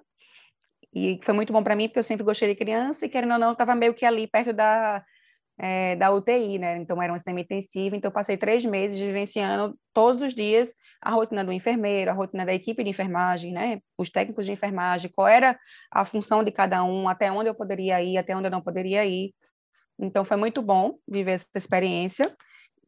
e 0.94 1.20
foi 1.24 1.34
muito 1.34 1.54
bom 1.54 1.64
para 1.64 1.76
mim, 1.76 1.88
porque 1.88 2.00
eu 2.00 2.04
sempre 2.04 2.24
gostei 2.24 2.50
de 2.50 2.56
criança, 2.56 3.06
e 3.06 3.10
querendo 3.10 3.34
ou 3.34 3.40
não, 3.40 3.54
estava 3.54 3.76
meio 3.76 3.94
que 3.94 4.06
ali 4.06 4.28
perto 4.28 4.52
da, 4.52 5.04
é, 5.58 5.96
da 5.96 6.12
UTI, 6.12 6.58
né? 6.58 6.78
Então 6.78 7.02
era 7.02 7.14
uma 7.14 7.20
semi-intensiva, 7.20 7.96
então 7.96 8.10
eu 8.10 8.14
passei 8.14 8.36
três 8.36 8.66
meses 8.66 9.00
vivenciando 9.00 9.78
todos 9.94 10.22
os 10.22 10.34
dias 10.34 10.74
a 11.02 11.12
rotina 11.12 11.44
do 11.44 11.52
enfermeiro, 11.52 12.12
a 12.12 12.14
rotina 12.14 12.46
da 12.46 12.54
equipe 12.54 12.84
de 12.84 12.90
enfermagem, 12.90 13.52
né? 13.54 13.80
Os 13.98 14.10
técnicos 14.10 14.46
de 14.46 14.52
enfermagem, 14.52 15.12
qual 15.14 15.28
era 15.28 15.60
a 15.92 16.06
função 16.06 16.44
de 16.44 16.52
cada 16.52 16.84
um, 16.84 17.08
até 17.10 17.32
onde 17.32 17.50
eu 17.50 17.56
poderia 17.56 18.02
ir, 18.02 18.18
até 18.18 18.36
onde 18.36 18.48
eu 18.48 18.52
não 18.52 18.62
poderia 18.62 19.06
ir. 19.06 19.34
Então 20.00 20.24
foi 20.26 20.38
muito 20.38 20.62
bom 20.62 20.98
viver 21.08 21.32
essa 21.34 21.48
experiência. 21.56 22.36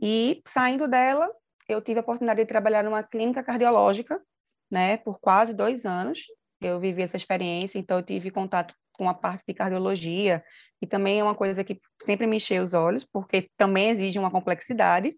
E 0.01 0.41
saindo 0.47 0.87
dela, 0.87 1.29
eu 1.67 1.81
tive 1.81 1.99
a 1.99 2.01
oportunidade 2.01 2.41
de 2.41 2.47
trabalhar 2.47 2.83
numa 2.83 3.03
clínica 3.03 3.43
cardiológica, 3.43 4.21
né? 4.69 4.97
Por 4.97 5.19
quase 5.19 5.53
dois 5.53 5.85
anos. 5.85 6.21
Eu 6.61 6.79
vivi 6.79 7.01
essa 7.01 7.17
experiência, 7.17 7.77
então 7.77 7.97
eu 7.97 8.03
tive 8.03 8.31
contato 8.31 8.73
com 8.93 9.09
a 9.09 9.13
parte 9.13 9.43
de 9.47 9.53
cardiologia, 9.53 10.43
e 10.81 10.87
também 10.87 11.19
é 11.19 11.23
uma 11.23 11.35
coisa 11.35 11.63
que 11.63 11.79
sempre 12.01 12.27
me 12.27 12.37
encheu 12.37 12.61
os 12.61 12.73
olhos, 12.73 13.03
porque 13.03 13.49
também 13.57 13.89
exige 13.89 14.19
uma 14.19 14.29
complexidade, 14.29 15.15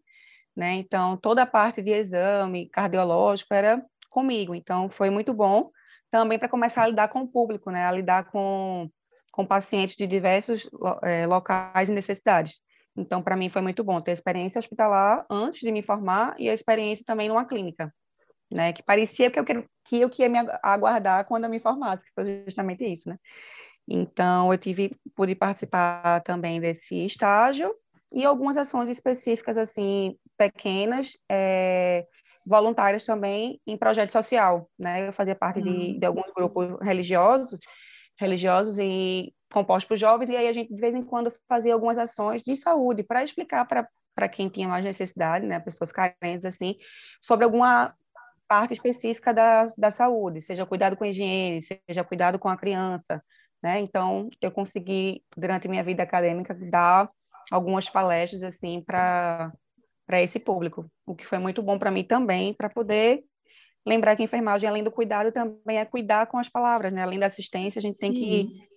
né? 0.56 0.74
Então, 0.74 1.18
toda 1.18 1.42
a 1.44 1.46
parte 1.46 1.82
de 1.82 1.92
exame 1.92 2.70
cardiológico 2.70 3.54
era 3.54 3.84
comigo, 4.10 4.56
então 4.56 4.90
foi 4.90 5.10
muito 5.10 5.34
bom 5.34 5.70
também 6.10 6.40
para 6.40 6.48
começar 6.48 6.84
a 6.84 6.88
lidar 6.88 7.10
com 7.10 7.22
o 7.22 7.28
público, 7.28 7.70
né? 7.70 7.86
A 7.86 7.92
lidar 7.92 8.26
com, 8.26 8.90
com 9.32 9.46
pacientes 9.46 9.96
de 9.96 10.08
diversos 10.08 10.70
é, 11.04 11.26
locais 11.28 11.90
e 11.90 11.92
necessidades. 11.92 12.62
Então, 12.96 13.22
para 13.22 13.36
mim 13.36 13.50
foi 13.50 13.62
muito 13.62 13.84
bom 13.84 14.00
ter 14.00 14.12
a 14.12 14.14
experiência 14.14 14.60
hospitalar 14.60 15.26
antes 15.30 15.62
de 15.62 15.72
me 15.72 15.82
formar 15.82 16.36
e 16.40 16.50
a 16.50 16.54
experiência 16.54 17.04
também 17.06 17.28
numa 17.28 17.46
clínica, 17.46 17.94
né? 18.50 18.72
Que 18.72 18.82
parecia 18.82 19.30
que 19.30 19.40
eu, 19.40 19.44
que 19.44 19.66
eu 19.92 20.10
que 20.10 20.22
ia 20.22 20.30
me 20.30 20.40
aguardar 20.64 21.26
quando 21.26 21.44
eu 21.44 21.50
me 21.50 21.60
formasse, 21.60 22.04
que 22.04 22.12
foi 22.14 22.44
justamente 22.46 22.86
isso, 22.86 23.10
né? 23.10 23.18
Então, 23.88 24.52
eu 24.52 24.58
tive, 24.58 24.96
pude 25.16 25.36
participar 25.36 26.22
também 26.22 26.60
desse 26.60 27.06
estágio 27.06 27.74
e 28.14 28.26
algumas 28.26 28.58
ações 28.58 28.90
específicas, 28.90 29.58
assim, 29.58 30.18
pequenas, 30.38 31.12
é, 31.30 32.06
voluntárias 32.48 33.06
também 33.06 33.60
em 33.68 33.78
projeto 33.78 34.12
social, 34.12 34.70
né? 34.80 35.08
Eu 35.08 35.14
fazia 35.14 35.36
parte 35.36 35.62
de, 35.62 35.70
uhum. 35.70 36.00
de 36.00 36.06
alguns 36.06 36.32
grupos 36.34 36.80
religiosos, 36.82 37.60
religiosos 38.18 38.78
e 38.80 39.34
compostos 39.56 39.88
por 39.88 39.96
jovens, 39.96 40.30
e 40.30 40.36
aí 40.36 40.50
a 40.50 40.52
gente, 40.52 40.74
de 40.74 40.82
vez 40.82 40.94
em 40.94 41.02
quando, 41.02 41.34
fazia 41.48 41.74
algumas 41.74 41.98
ações 41.98 42.44
de 42.44 42.54
saúde 42.58 43.04
para 43.04 43.24
explicar 43.24 43.66
para 43.66 43.88
para 44.14 44.30
quem 44.30 44.48
tinha 44.48 44.66
mais 44.66 44.86
necessidade, 44.86 45.46
né, 45.46 45.60
pessoas 45.60 45.92
carentes, 45.92 46.46
assim, 46.46 46.78
sobre 47.22 47.44
alguma 47.44 47.94
parte 48.48 48.74
específica 48.74 49.34
da, 49.34 49.66
da 49.78 49.92
saúde, 49.92 50.40
seja 50.40 50.66
cuidado 50.66 50.96
com 50.96 51.04
a 51.04 51.10
higiene, 51.10 51.62
seja 51.62 52.02
cuidado 52.02 52.40
com 52.40 52.48
a 52.48 52.56
criança, 52.56 53.22
né? 53.62 53.78
Então, 53.82 54.30
eu 54.42 54.52
consegui, 54.52 55.22
durante 55.36 55.68
minha 55.68 55.84
vida 55.84 56.02
acadêmica, 56.02 56.54
dar 56.54 57.10
algumas 57.52 57.90
palestras, 57.90 58.42
assim, 58.42 58.82
para 58.88 59.52
esse 60.22 60.40
público, 60.40 60.90
o 61.06 61.14
que 61.14 61.26
foi 61.26 61.38
muito 61.38 61.62
bom 61.62 61.78
para 61.78 61.92
mim 61.92 62.06
também, 62.06 62.54
para 62.54 62.70
poder 62.70 63.22
lembrar 63.86 64.16
que 64.16 64.24
enfermagem, 64.24 64.70
além 64.70 64.84
do 64.84 64.92
cuidado, 64.92 65.30
também 65.34 65.78
é 65.78 65.84
cuidar 65.84 66.28
com 66.28 66.38
as 66.38 66.48
palavras, 66.48 66.94
né? 66.94 67.04
Além 67.04 67.20
da 67.20 67.28
assistência, 67.28 67.80
a 67.80 67.82
gente 67.82 67.98
tem 67.98 68.14
Sim. 68.14 68.18
que 68.18 68.75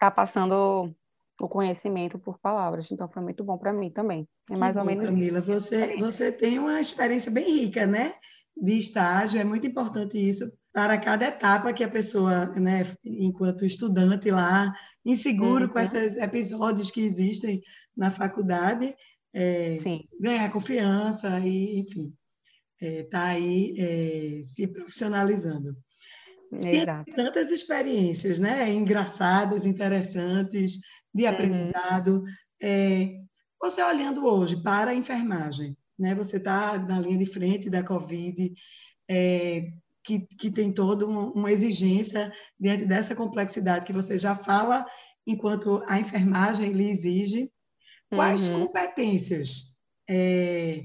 tá 0.00 0.10
passando 0.10 0.92
o 1.38 1.48
conhecimento 1.48 2.18
por 2.18 2.38
palavras. 2.38 2.90
Então, 2.90 3.08
foi 3.08 3.22
muito 3.22 3.44
bom 3.44 3.56
para 3.56 3.72
mim 3.72 3.90
também. 3.90 4.26
É 4.50 4.56
mais 4.56 4.74
que 4.74 4.78
ou 4.78 4.84
bom, 4.84 4.90
menos 4.90 5.06
Camila, 5.06 5.40
você, 5.40 5.96
você 5.96 6.32
tem 6.32 6.58
uma 6.58 6.80
experiência 6.80 7.30
bem 7.30 7.60
rica, 7.60 7.86
né? 7.86 8.14
De 8.56 8.78
estágio, 8.78 9.40
é 9.40 9.44
muito 9.44 9.66
importante 9.66 10.18
isso 10.18 10.50
para 10.72 10.98
cada 10.98 11.26
etapa 11.26 11.72
que 11.72 11.84
a 11.84 11.88
pessoa, 11.88 12.46
né, 12.46 12.84
enquanto 13.04 13.64
estudante 13.64 14.30
lá, 14.30 14.72
inseguro 15.04 15.64
uhum. 15.64 15.70
com 15.70 15.78
esses 15.78 16.16
episódios 16.16 16.90
que 16.90 17.00
existem 17.00 17.60
na 17.96 18.10
faculdade, 18.10 18.94
é, 19.34 19.78
ganhar 20.20 20.50
confiança 20.50 21.40
e, 21.40 21.80
enfim, 21.80 22.12
está 22.80 23.30
é, 23.30 23.36
aí 23.36 23.74
é, 23.78 24.42
se 24.44 24.66
profissionalizando. 24.66 25.76
Exato. 26.52 27.10
E 27.10 27.12
tantas 27.12 27.50
experiências, 27.50 28.38
né, 28.38 28.68
engraçadas, 28.72 29.66
interessantes, 29.66 30.80
de 31.14 31.24
uhum. 31.24 31.28
aprendizado. 31.28 32.24
É, 32.60 33.20
você 33.60 33.82
olhando 33.82 34.26
hoje 34.26 34.62
para 34.62 34.90
a 34.90 34.94
enfermagem, 34.94 35.76
né, 35.98 36.14
você 36.14 36.38
está 36.38 36.78
na 36.78 36.98
linha 36.98 37.18
de 37.18 37.26
frente 37.26 37.68
da 37.68 37.82
Covid, 37.82 38.52
é, 39.08 39.68
que, 40.02 40.20
que 40.20 40.50
tem 40.50 40.72
toda 40.72 41.06
uma 41.06 41.52
exigência 41.52 42.32
diante 42.58 42.86
dessa 42.86 43.14
complexidade 43.14 43.84
que 43.84 43.92
você 43.92 44.16
já 44.16 44.34
fala, 44.34 44.86
enquanto 45.26 45.82
a 45.86 46.00
enfermagem 46.00 46.72
lhe 46.72 46.88
exige. 46.88 47.50
Quais 48.12 48.48
uhum. 48.48 48.66
competências 48.66 49.72
é, 50.08 50.84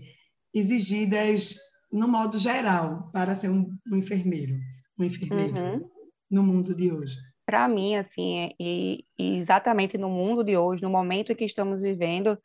exigidas 0.53 1.55
no 1.91 2.07
modo 2.07 2.38
geral 2.38 3.10
para 3.12 3.34
ser 3.34 3.50
um, 3.50 3.67
um 3.91 3.98
enfermeiro, 3.98 4.60
um 4.98 5.04
enfermeiro 5.04 5.58
uhum. 5.58 5.90
no 6.30 6.44
mundo 6.44 6.75
de 6.75 6.92
hoje? 6.92 7.18
Para 7.46 7.68
mim, 7.68 7.96
assim, 7.96 8.52
e, 8.60 9.06
e 9.20 9.38
exatamente 9.38 9.98
no 9.98 10.10
mundo 10.10 10.44
de 10.44 10.58
hoje, 10.58 10.82
no 10.82 10.90
momento 10.90 11.36
que 11.36 11.46
estamos 11.46 11.82
vivendo, 11.82 12.40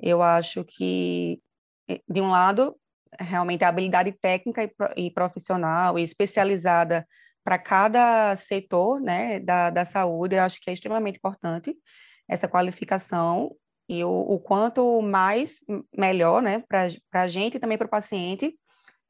eu 0.00 0.22
acho 0.22 0.64
que, 0.64 1.40
de 2.08 2.20
um 2.20 2.30
lado, 2.30 2.74
realmente 3.18 3.64
a 3.64 3.68
habilidade 3.68 4.12
técnica 4.12 4.70
e 4.96 5.10
profissional 5.10 5.98
e 5.98 6.02
especializada 6.02 7.06
para 7.44 7.58
cada 7.58 8.34
setor 8.36 9.00
né, 9.00 9.40
da, 9.40 9.70
da 9.70 9.84
saúde, 9.84 10.36
eu 10.36 10.42
acho 10.42 10.60
que 10.60 10.70
é 10.70 10.72
extremamente 10.72 11.16
importante 11.16 11.76
essa 12.28 12.46
qualificação 12.46 13.54
e 13.88 14.04
o, 14.04 14.10
o 14.10 14.38
quanto 14.38 15.02
mais, 15.02 15.58
melhor 15.96 16.40
né, 16.40 16.62
para 16.68 16.88
a 17.12 17.28
gente 17.28 17.56
e 17.56 17.60
também 17.60 17.76
para 17.76 17.88
o 17.88 17.90
paciente, 17.90 18.54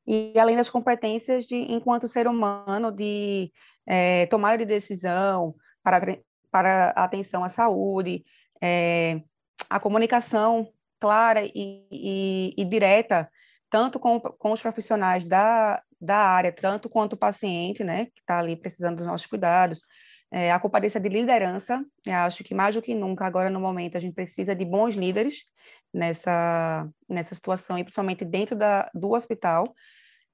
e 0.06 0.32
além 0.38 0.56
das 0.56 0.70
competências 0.70 1.44
de, 1.46 1.56
enquanto 1.56 2.08
ser 2.08 2.26
humano, 2.26 2.90
de 2.90 3.52
é, 3.86 4.26
tomada 4.26 4.58
de 4.58 4.64
decisão 4.64 5.54
para, 5.82 6.18
para 6.50 6.90
atenção 6.90 7.44
à 7.44 7.48
saúde, 7.48 8.24
é, 8.60 9.20
a 9.68 9.78
comunicação 9.78 10.68
clara 10.98 11.44
e, 11.44 11.86
e, 11.90 12.54
e 12.56 12.64
direta 12.64 13.30
tanto 13.70 14.00
com, 14.00 14.20
com 14.20 14.52
os 14.52 14.60
profissionais 14.60 15.24
da, 15.24 15.80
da 16.00 16.16
área, 16.16 16.52
tanto 16.52 16.88
quanto 16.88 17.12
o 17.12 17.16
paciente, 17.16 17.84
né, 17.84 18.06
que 18.06 18.20
está 18.20 18.38
ali 18.38 18.56
precisando 18.56 18.96
dos 18.96 19.06
nossos 19.06 19.26
cuidados, 19.26 19.82
é, 20.32 20.52
a 20.52 20.60
comparência 20.60 21.00
de 21.00 21.08
liderança, 21.08 21.84
acho 22.08 22.44
que 22.44 22.54
mais 22.54 22.74
do 22.74 22.82
que 22.82 22.94
nunca, 22.94 23.26
agora 23.26 23.50
no 23.50 23.60
momento, 23.60 23.96
a 23.96 24.00
gente 24.00 24.14
precisa 24.14 24.54
de 24.54 24.64
bons 24.64 24.94
líderes 24.94 25.44
nessa, 25.92 26.88
nessa 27.08 27.34
situação, 27.34 27.78
e 27.78 27.82
principalmente 27.82 28.24
dentro 28.24 28.56
da, 28.56 28.88
do 28.94 29.10
hospital, 29.10 29.74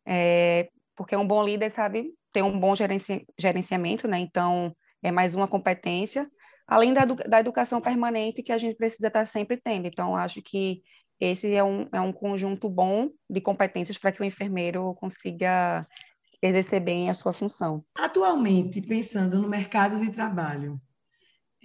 é, 0.06 0.68
porque 0.94 1.16
um 1.16 1.26
bom 1.26 1.42
líder 1.42 1.70
sabe 1.70 2.10
ter 2.32 2.42
um 2.42 2.58
bom 2.58 2.74
gerenci, 2.76 3.26
gerenciamento, 3.38 4.06
né, 4.06 4.18
então 4.18 4.76
é 5.02 5.10
mais 5.10 5.34
uma 5.34 5.48
competência, 5.48 6.28
além 6.66 6.92
da, 6.92 7.04
da 7.04 7.40
educação 7.40 7.80
permanente 7.80 8.42
que 8.42 8.52
a 8.52 8.58
gente 8.58 8.76
precisa 8.76 9.06
estar 9.06 9.24
sempre 9.24 9.56
tendo, 9.56 9.86
então 9.86 10.14
acho 10.14 10.42
que 10.42 10.82
esse 11.18 11.54
é 11.54 11.64
um, 11.64 11.88
é 11.92 12.00
um 12.00 12.12
conjunto 12.12 12.68
bom 12.68 13.08
de 13.30 13.40
competências 13.40 13.96
para 13.96 14.12
que 14.12 14.20
o 14.20 14.24
enfermeiro 14.24 14.94
consiga 14.96 15.84
exercer 16.48 16.80
bem 16.80 17.10
a 17.10 17.14
sua 17.14 17.32
função. 17.32 17.84
Atualmente, 17.96 18.80
pensando 18.80 19.40
no 19.40 19.48
mercado 19.48 19.98
de 19.98 20.10
trabalho, 20.10 20.80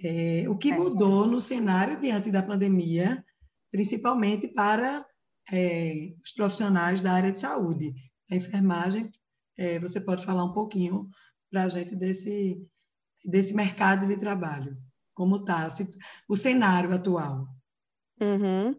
é, 0.02 0.48
o 0.48 0.56
que 0.56 0.72
é. 0.72 0.76
mudou 0.76 1.26
no 1.26 1.40
cenário 1.40 2.00
diante 2.00 2.30
da 2.30 2.42
pandemia, 2.42 3.24
principalmente 3.70 4.48
para 4.48 5.06
é, 5.52 6.12
os 6.24 6.32
profissionais 6.32 7.00
da 7.00 7.12
área 7.12 7.32
de 7.32 7.38
saúde, 7.38 7.94
a 8.30 8.34
enfermagem, 8.34 9.10
é, 9.56 9.78
você 9.78 10.00
pode 10.00 10.24
falar 10.24 10.44
um 10.44 10.52
pouquinho 10.52 11.08
para 11.50 11.64
a 11.64 11.68
gente 11.68 11.94
desse, 11.94 12.58
desse 13.24 13.54
mercado 13.54 14.06
de 14.06 14.16
trabalho, 14.16 14.76
como 15.14 15.36
está 15.36 15.68
o 16.28 16.36
cenário 16.36 16.94
atual. 16.94 17.46
Uhum. 18.20 18.74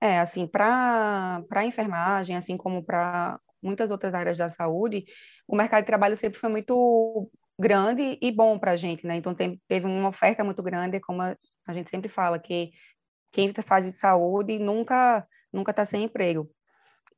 É, 0.00 0.20
assim, 0.20 0.46
para 0.46 1.42
a 1.50 1.64
enfermagem, 1.64 2.36
assim 2.36 2.56
como 2.56 2.84
para 2.84 3.40
muitas 3.62 3.90
outras 3.90 4.14
áreas 4.14 4.38
da 4.38 4.48
saúde, 4.48 5.04
o 5.48 5.56
mercado 5.56 5.80
de 5.80 5.86
trabalho 5.86 6.16
sempre 6.16 6.38
foi 6.38 6.50
muito 6.50 7.30
grande 7.58 8.18
e 8.20 8.30
bom 8.30 8.58
para 8.58 8.72
a 8.72 8.76
gente, 8.76 9.06
né? 9.06 9.16
Então, 9.16 9.34
tem, 9.34 9.60
teve 9.66 9.86
uma 9.86 10.10
oferta 10.10 10.44
muito 10.44 10.62
grande, 10.62 11.00
como 11.00 11.22
a, 11.22 11.34
a 11.66 11.72
gente 11.72 11.90
sempre 11.90 12.08
fala, 12.08 12.38
que 12.38 12.70
quem 13.32 13.52
faz 13.54 13.84
de 13.84 13.92
saúde 13.92 14.58
nunca 14.58 15.26
nunca 15.52 15.70
está 15.70 15.84
sem 15.84 16.04
emprego. 16.04 16.48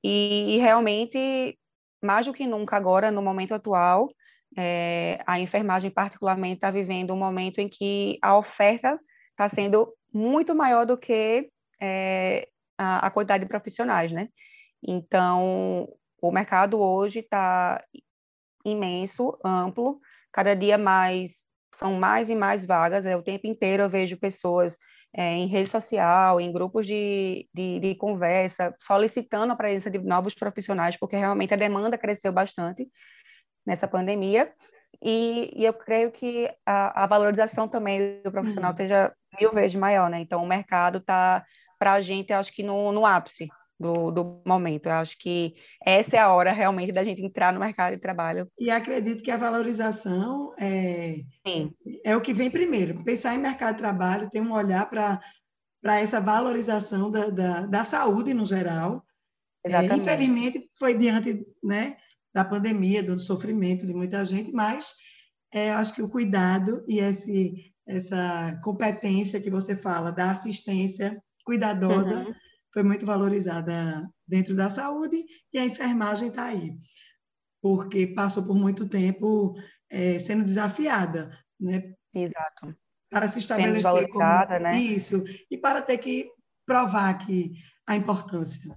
E, 0.02 0.55
e, 0.55 0.59
realmente, 0.59 1.59
mais 2.02 2.26
do 2.26 2.33
que 2.33 2.46
nunca 2.46 2.76
agora, 2.76 3.11
no 3.11 3.20
momento 3.20 3.55
atual, 3.55 4.09
é, 4.57 5.20
a 5.26 5.40
enfermagem 5.40 5.90
particularmente 5.90 6.55
está 6.55 6.70
vivendo 6.70 7.12
um 7.12 7.18
momento 7.18 7.59
em 7.59 7.68
que 7.68 8.18
a 8.22 8.37
oferta 8.38 8.98
está 9.31 9.48
sendo 9.48 9.92
muito 10.12 10.55
maior 10.55 10.87
do 10.87 10.96
que 10.96 11.50
é, 11.81 12.48
a, 12.78 13.07
a 13.07 13.11
quantidade 13.11 13.44
de 13.44 13.48
profissionais, 13.48 14.12
né? 14.12 14.28
Então, 14.83 15.88
o 16.22 16.31
mercado 16.31 16.81
hoje 16.81 17.20
está 17.20 17.83
imenso, 18.64 19.38
amplo, 19.44 20.01
cada 20.33 20.55
dia 20.55 20.79
mais, 20.79 21.33
são 21.75 21.94
mais 21.94 22.29
e 22.29 22.35
mais 22.35 22.64
vagas, 22.64 23.07
é, 23.07 23.16
o 23.16 23.23
tempo 23.23 23.46
inteiro 23.46 23.85
eu 23.85 23.88
vejo 23.88 24.16
pessoas 24.16 24.79
é, 25.12 25.35
em 25.35 25.46
rede 25.46 25.68
social, 25.68 26.40
em 26.40 26.53
grupos 26.53 26.87
de, 26.87 27.49
de, 27.53 27.81
de, 27.81 27.94
conversa, 27.96 28.75
solicitando 28.79 29.53
a 29.53 29.57
presença 29.57 29.90
de 29.90 29.99
novos 29.99 30.35
profissionais, 30.35 30.96
porque 30.96 31.16
realmente 31.16 31.53
a 31.53 31.57
demanda 31.57 31.99
cresceu 31.99 32.33
bastante 32.33 32.88
nessa 33.66 33.88
pandemia, 33.88 34.53
e, 35.03 35.51
e 35.55 35.64
eu 35.64 35.73
creio 35.73 36.11
que 36.11 36.51
a, 36.66 37.05
a, 37.05 37.07
valorização 37.07 37.68
também 37.68 38.20
do 38.23 38.31
profissional 38.31 38.70
Sim. 38.73 38.83
esteja 38.83 39.12
mil 39.40 39.53
vezes 39.53 39.75
maior, 39.75 40.11
né? 40.11 40.20
Então, 40.20 40.42
o 40.42 40.46
mercado 40.46 40.99
está 40.99 41.44
para 41.79 41.94
a 41.94 42.01
gente, 42.01 42.33
acho 42.33 42.53
que 42.53 42.62
no, 42.62 42.92
no 42.92 43.07
ápice 43.07 43.49
do, 43.81 44.11
do 44.11 44.43
momento. 44.45 44.87
Eu 44.87 44.93
acho 44.93 45.16
que 45.19 45.55
essa 45.83 46.16
é 46.16 46.19
a 46.19 46.31
hora 46.31 46.53
realmente 46.53 46.93
da 46.93 47.03
gente 47.03 47.23
entrar 47.23 47.51
no 47.53 47.59
mercado 47.59 47.95
de 47.95 48.01
trabalho. 48.01 48.47
E 48.59 48.71
acredito 48.71 49.25
que 49.25 49.31
a 49.31 49.38
valorização 49.38 50.55
é, 50.61 51.23
é 52.05 52.14
o 52.14 52.21
que 52.21 52.35
vem 52.35 52.51
primeiro. 52.51 53.03
Pensar 53.03 53.35
em 53.35 53.38
mercado 53.38 53.77
de 53.77 53.83
trabalho, 53.83 54.29
tem 54.29 54.43
um 54.43 54.53
olhar 54.53 54.88
para 54.90 55.21
essa 55.99 56.21
valorização 56.21 57.11
da, 57.11 57.31
da, 57.31 57.66
da, 57.66 57.83
saúde 57.83 58.35
no 58.35 58.45
geral. 58.45 59.03
É, 59.64 59.83
infelizmente, 59.87 60.69
foi 60.79 60.95
diante 60.95 61.43
né, 61.64 61.97
da 62.35 62.45
pandemia, 62.45 63.03
do 63.03 63.19
sofrimento 63.19 63.87
de 63.87 63.95
muita 63.95 64.23
gente, 64.27 64.53
mas 64.53 64.95
é, 65.53 65.71
acho 65.73 65.95
que 65.95 66.03
o 66.03 66.11
cuidado 66.11 66.85
e 66.87 66.99
esse, 66.99 67.73
essa 67.87 68.61
competência 68.62 69.40
que 69.40 69.51
você 69.51 69.75
fala 69.75 70.12
da 70.12 70.31
assistência 70.31 71.21
cuidadosa, 71.45 72.21
uhum. 72.21 72.35
Foi 72.72 72.83
muito 72.83 73.04
valorizada 73.04 74.09
dentro 74.26 74.54
da 74.54 74.70
saúde 74.70 75.24
e 75.52 75.59
a 75.59 75.64
enfermagem 75.64 76.28
está 76.28 76.44
aí, 76.44 76.76
porque 77.61 78.06
passou 78.06 78.44
por 78.44 78.54
muito 78.54 78.88
tempo 78.88 79.54
é, 79.88 80.18
sendo 80.18 80.44
desafiada, 80.44 81.37
né? 81.59 81.94
Exato. 82.14 82.76
Para 83.11 83.26
se 83.26 83.40
estabelecer 83.40 84.09
como 84.09 84.24
né? 84.24 84.78
isso 84.78 85.24
e 85.50 85.59
para 85.59 85.83
ter 85.83 85.98
que 85.98 86.28
provar 86.64 87.14
que 87.18 87.52
a 87.87 87.96
importância. 87.96 88.76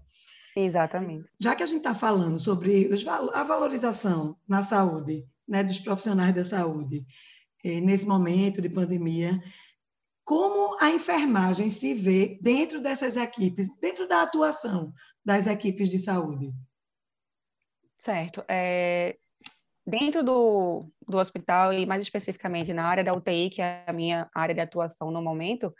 Exatamente. 0.56 1.30
Já 1.40 1.56
que 1.56 1.64
a 1.64 1.66
gente 1.66 1.78
está 1.78 1.94
falando 1.94 2.40
sobre 2.40 2.90
a 3.34 3.44
valorização 3.44 4.38
na 4.48 4.64
saúde, 4.64 5.26
né, 5.48 5.64
dos 5.64 5.80
profissionais 5.80 6.34
da 6.34 6.44
saúde, 6.44 7.06
eh, 7.64 7.80
nesse 7.80 8.08
momento 8.08 8.62
de 8.62 8.70
pandemia, 8.70 9.40
como 10.24 10.78
a 10.82 10.90
enfermagem 10.90 11.70
se 11.70 11.94
vê 11.94 12.38
dentro 12.42 12.82
dessas 12.82 13.18
equipes, 13.18 13.68
dentro 13.80 14.08
da 14.08 14.24
atuação 14.24 14.94
das 15.24 15.48
equipes 15.48 15.90
de 15.90 15.98
saúde? 15.98 16.52
Certo. 17.98 18.44
É, 18.48 19.18
dentro 19.86 20.24
do, 20.24 20.90
do 21.08 21.18
hospital, 21.18 21.74
e 21.74 21.86
mais 21.86 22.04
especificamente 22.04 22.74
na 22.74 22.86
área 22.86 23.04
da 23.04 23.12
UTI, 23.12 23.50
que 23.50 23.62
é 23.62 23.84
a 23.86 23.94
minha 23.94 24.30
área 24.34 24.56
de 24.56 24.62
atuação 24.62 25.12
no 25.12 25.22
momento, 25.22 25.74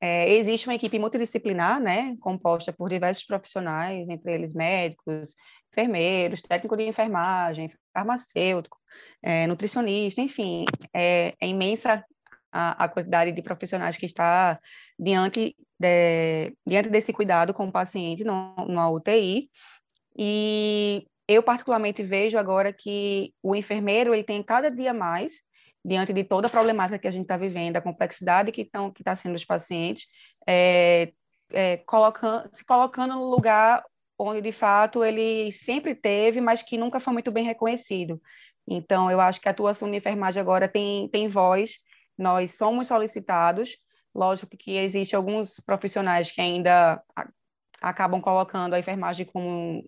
é, 0.00 0.34
existe 0.34 0.68
uma 0.68 0.74
equipe 0.74 0.98
multidisciplinar, 0.98 1.80
né, 1.80 2.16
composta 2.20 2.72
por 2.72 2.88
diversos 2.90 3.24
profissionais, 3.24 4.08
entre 4.08 4.34
eles 4.34 4.52
médicos, 4.52 5.34
enfermeiros, 5.72 6.42
técnico 6.42 6.76
de 6.76 6.84
enfermagem, 6.84 7.72
farmacêutico, 7.92 8.76
é, 9.22 9.46
nutricionista, 9.46 10.20
enfim, 10.20 10.64
é, 10.92 11.34
é 11.40 11.46
imensa 11.48 12.04
a, 12.54 12.84
a 12.84 12.88
quantidade 12.88 13.32
de 13.32 13.42
profissionais 13.42 13.96
que 13.96 14.06
está 14.06 14.60
diante, 14.98 15.56
de, 15.78 16.56
diante 16.64 16.88
desse 16.88 17.12
cuidado 17.12 17.52
com 17.52 17.66
o 17.66 17.72
paciente 17.72 18.22
no, 18.22 18.54
numa 18.68 18.88
UTI. 18.88 19.50
E 20.16 21.04
eu, 21.26 21.42
particularmente, 21.42 22.02
vejo 22.04 22.38
agora 22.38 22.72
que 22.72 23.34
o 23.42 23.56
enfermeiro 23.56 24.14
ele 24.14 24.22
tem 24.22 24.40
cada 24.42 24.70
dia 24.70 24.94
mais, 24.94 25.42
diante 25.84 26.12
de 26.12 26.22
toda 26.22 26.46
a 26.46 26.50
problemática 26.50 26.98
que 26.98 27.08
a 27.08 27.10
gente 27.10 27.22
está 27.22 27.36
vivendo, 27.36 27.76
a 27.76 27.82
complexidade 27.82 28.52
que 28.52 28.62
está 28.62 28.90
que 28.92 29.02
tá 29.02 29.16
sendo 29.16 29.34
os 29.34 29.44
pacientes, 29.44 30.06
é, 30.46 31.12
é, 31.52 31.78
colocando, 31.78 32.48
se 32.52 32.64
colocando 32.64 33.14
no 33.16 33.28
lugar 33.28 33.82
onde, 34.16 34.40
de 34.40 34.52
fato, 34.52 35.04
ele 35.04 35.50
sempre 35.50 35.92
teve, 35.94 36.40
mas 36.40 36.62
que 36.62 36.78
nunca 36.78 37.00
foi 37.00 37.12
muito 37.12 37.32
bem 37.32 37.44
reconhecido. 37.44 38.22
Então, 38.66 39.10
eu 39.10 39.20
acho 39.20 39.40
que 39.40 39.48
a 39.48 39.50
atuação 39.50 39.90
de 39.90 39.96
enfermagem 39.96 40.40
agora 40.40 40.68
tem, 40.68 41.08
tem 41.08 41.28
voz 41.28 41.78
nós 42.16 42.52
somos 42.52 42.86
solicitados. 42.86 43.76
Lógico 44.14 44.56
que 44.56 44.76
existe 44.76 45.16
alguns 45.16 45.60
profissionais 45.66 46.30
que 46.30 46.40
ainda 46.40 47.02
acabam 47.80 48.20
colocando 48.20 48.74
a 48.74 48.78
enfermagem 48.78 49.26
como 49.26 49.84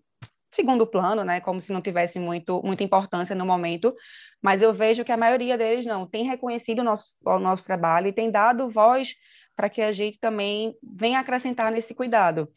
segundo 0.56 0.86
plano, 0.86 1.22
né, 1.22 1.40
como 1.40 1.60
se 1.60 1.72
não 1.72 1.82
tivesse 1.82 2.18
muito, 2.18 2.62
muita 2.64 2.82
importância 2.82 3.36
no 3.36 3.44
momento, 3.44 3.94
mas 4.40 4.62
eu 4.62 4.72
vejo 4.72 5.04
que 5.04 5.12
a 5.12 5.16
maioria 5.16 5.58
deles 5.58 5.84
não 5.84 6.06
tem 6.06 6.24
reconhecido 6.24 6.78
o 6.80 6.84
nosso, 6.84 7.14
o 7.24 7.38
nosso 7.38 7.64
trabalho 7.64 8.08
e 8.08 8.12
tem 8.12 8.30
dado 8.30 8.70
voz 8.70 9.14
para 9.54 9.68
que 9.68 9.82
a 9.82 9.92
gente 9.92 10.18
também 10.18 10.74
venha 10.82 11.20
acrescentar 11.20 11.70
nesse 11.70 11.94
cuidado. 11.94 12.48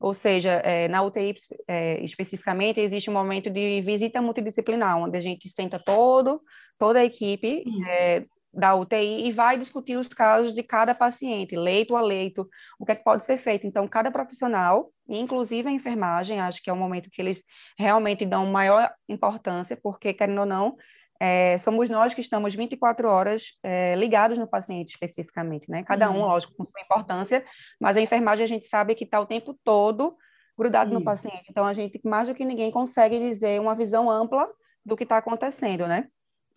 ou 0.00 0.14
seja, 0.14 0.52
é, 0.64 0.86
na 0.86 1.02
UTI 1.02 1.34
é, 1.66 2.04
especificamente, 2.04 2.78
existe 2.80 3.10
um 3.10 3.12
momento 3.12 3.50
de 3.50 3.80
visita 3.82 4.22
multidisciplinar, 4.22 4.96
onde 4.96 5.16
a 5.16 5.20
gente 5.20 5.48
senta 5.48 5.76
todo, 5.76 6.40
toda 6.78 7.00
a 7.00 7.04
equipe 7.04 7.64
é, 7.88 8.24
da 8.58 8.74
UTI 8.74 9.28
e 9.28 9.30
vai 9.30 9.56
discutir 9.56 9.96
os 9.96 10.08
casos 10.08 10.52
de 10.52 10.64
cada 10.64 10.92
paciente, 10.92 11.56
leito 11.56 11.94
a 11.94 12.00
leito, 12.00 12.48
o 12.78 12.84
que, 12.84 12.92
é 12.92 12.96
que 12.96 13.04
pode 13.04 13.24
ser 13.24 13.38
feito. 13.38 13.66
Então, 13.66 13.86
cada 13.86 14.10
profissional, 14.10 14.90
inclusive 15.08 15.68
a 15.68 15.72
enfermagem, 15.72 16.40
acho 16.40 16.60
que 16.60 16.68
é 16.68 16.72
o 16.72 16.76
momento 16.76 17.08
que 17.08 17.22
eles 17.22 17.44
realmente 17.78 18.26
dão 18.26 18.46
maior 18.46 18.92
importância, 19.08 19.78
porque, 19.80 20.12
querendo 20.12 20.40
ou 20.40 20.46
não, 20.46 20.76
é, 21.20 21.56
somos 21.58 21.88
nós 21.88 22.14
que 22.14 22.20
estamos 22.20 22.54
24 22.54 23.08
horas 23.08 23.56
é, 23.62 23.94
ligados 23.94 24.36
no 24.36 24.48
paciente 24.48 24.90
especificamente, 24.90 25.70
né? 25.70 25.84
Cada 25.84 26.10
um, 26.10 26.20
lógico, 26.20 26.54
com 26.56 26.64
sua 26.64 26.80
importância, 26.80 27.44
mas 27.80 27.96
a 27.96 28.00
enfermagem 28.00 28.44
a 28.44 28.48
gente 28.48 28.66
sabe 28.66 28.94
que 28.96 29.04
está 29.04 29.20
o 29.20 29.26
tempo 29.26 29.56
todo 29.62 30.16
grudado 30.56 30.90
Isso. 30.90 30.98
no 30.98 31.04
paciente. 31.04 31.46
Então, 31.48 31.64
a 31.64 31.72
gente, 31.72 32.00
mais 32.04 32.26
do 32.26 32.34
que 32.34 32.44
ninguém, 32.44 32.72
consegue 32.72 33.20
dizer 33.20 33.60
uma 33.60 33.76
visão 33.76 34.10
ampla 34.10 34.48
do 34.84 34.96
que 34.96 35.04
está 35.04 35.16
acontecendo, 35.16 35.86
né? 35.86 36.08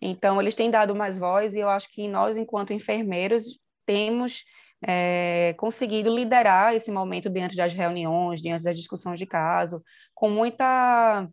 Então, 0.04 0.40
eles 0.40 0.54
têm 0.54 0.68
dado 0.68 0.96
mais 0.96 1.16
voz 1.16 1.54
e 1.54 1.60
eu 1.60 1.68
acho 1.68 1.88
que 1.92 2.08
nós, 2.08 2.36
enquanto 2.36 2.72
enfermeiros, 2.72 3.44
temos 3.86 4.42
é, 4.84 5.54
conseguido 5.56 6.14
liderar 6.14 6.74
esse 6.74 6.90
momento 6.90 7.30
diante 7.30 7.56
das 7.56 7.72
reuniões, 7.72 8.42
diante 8.42 8.64
das 8.64 8.76
discussões 8.76 9.18
de 9.18 9.26
caso, 9.26 9.80
com 10.12 10.28
muita 10.28 11.28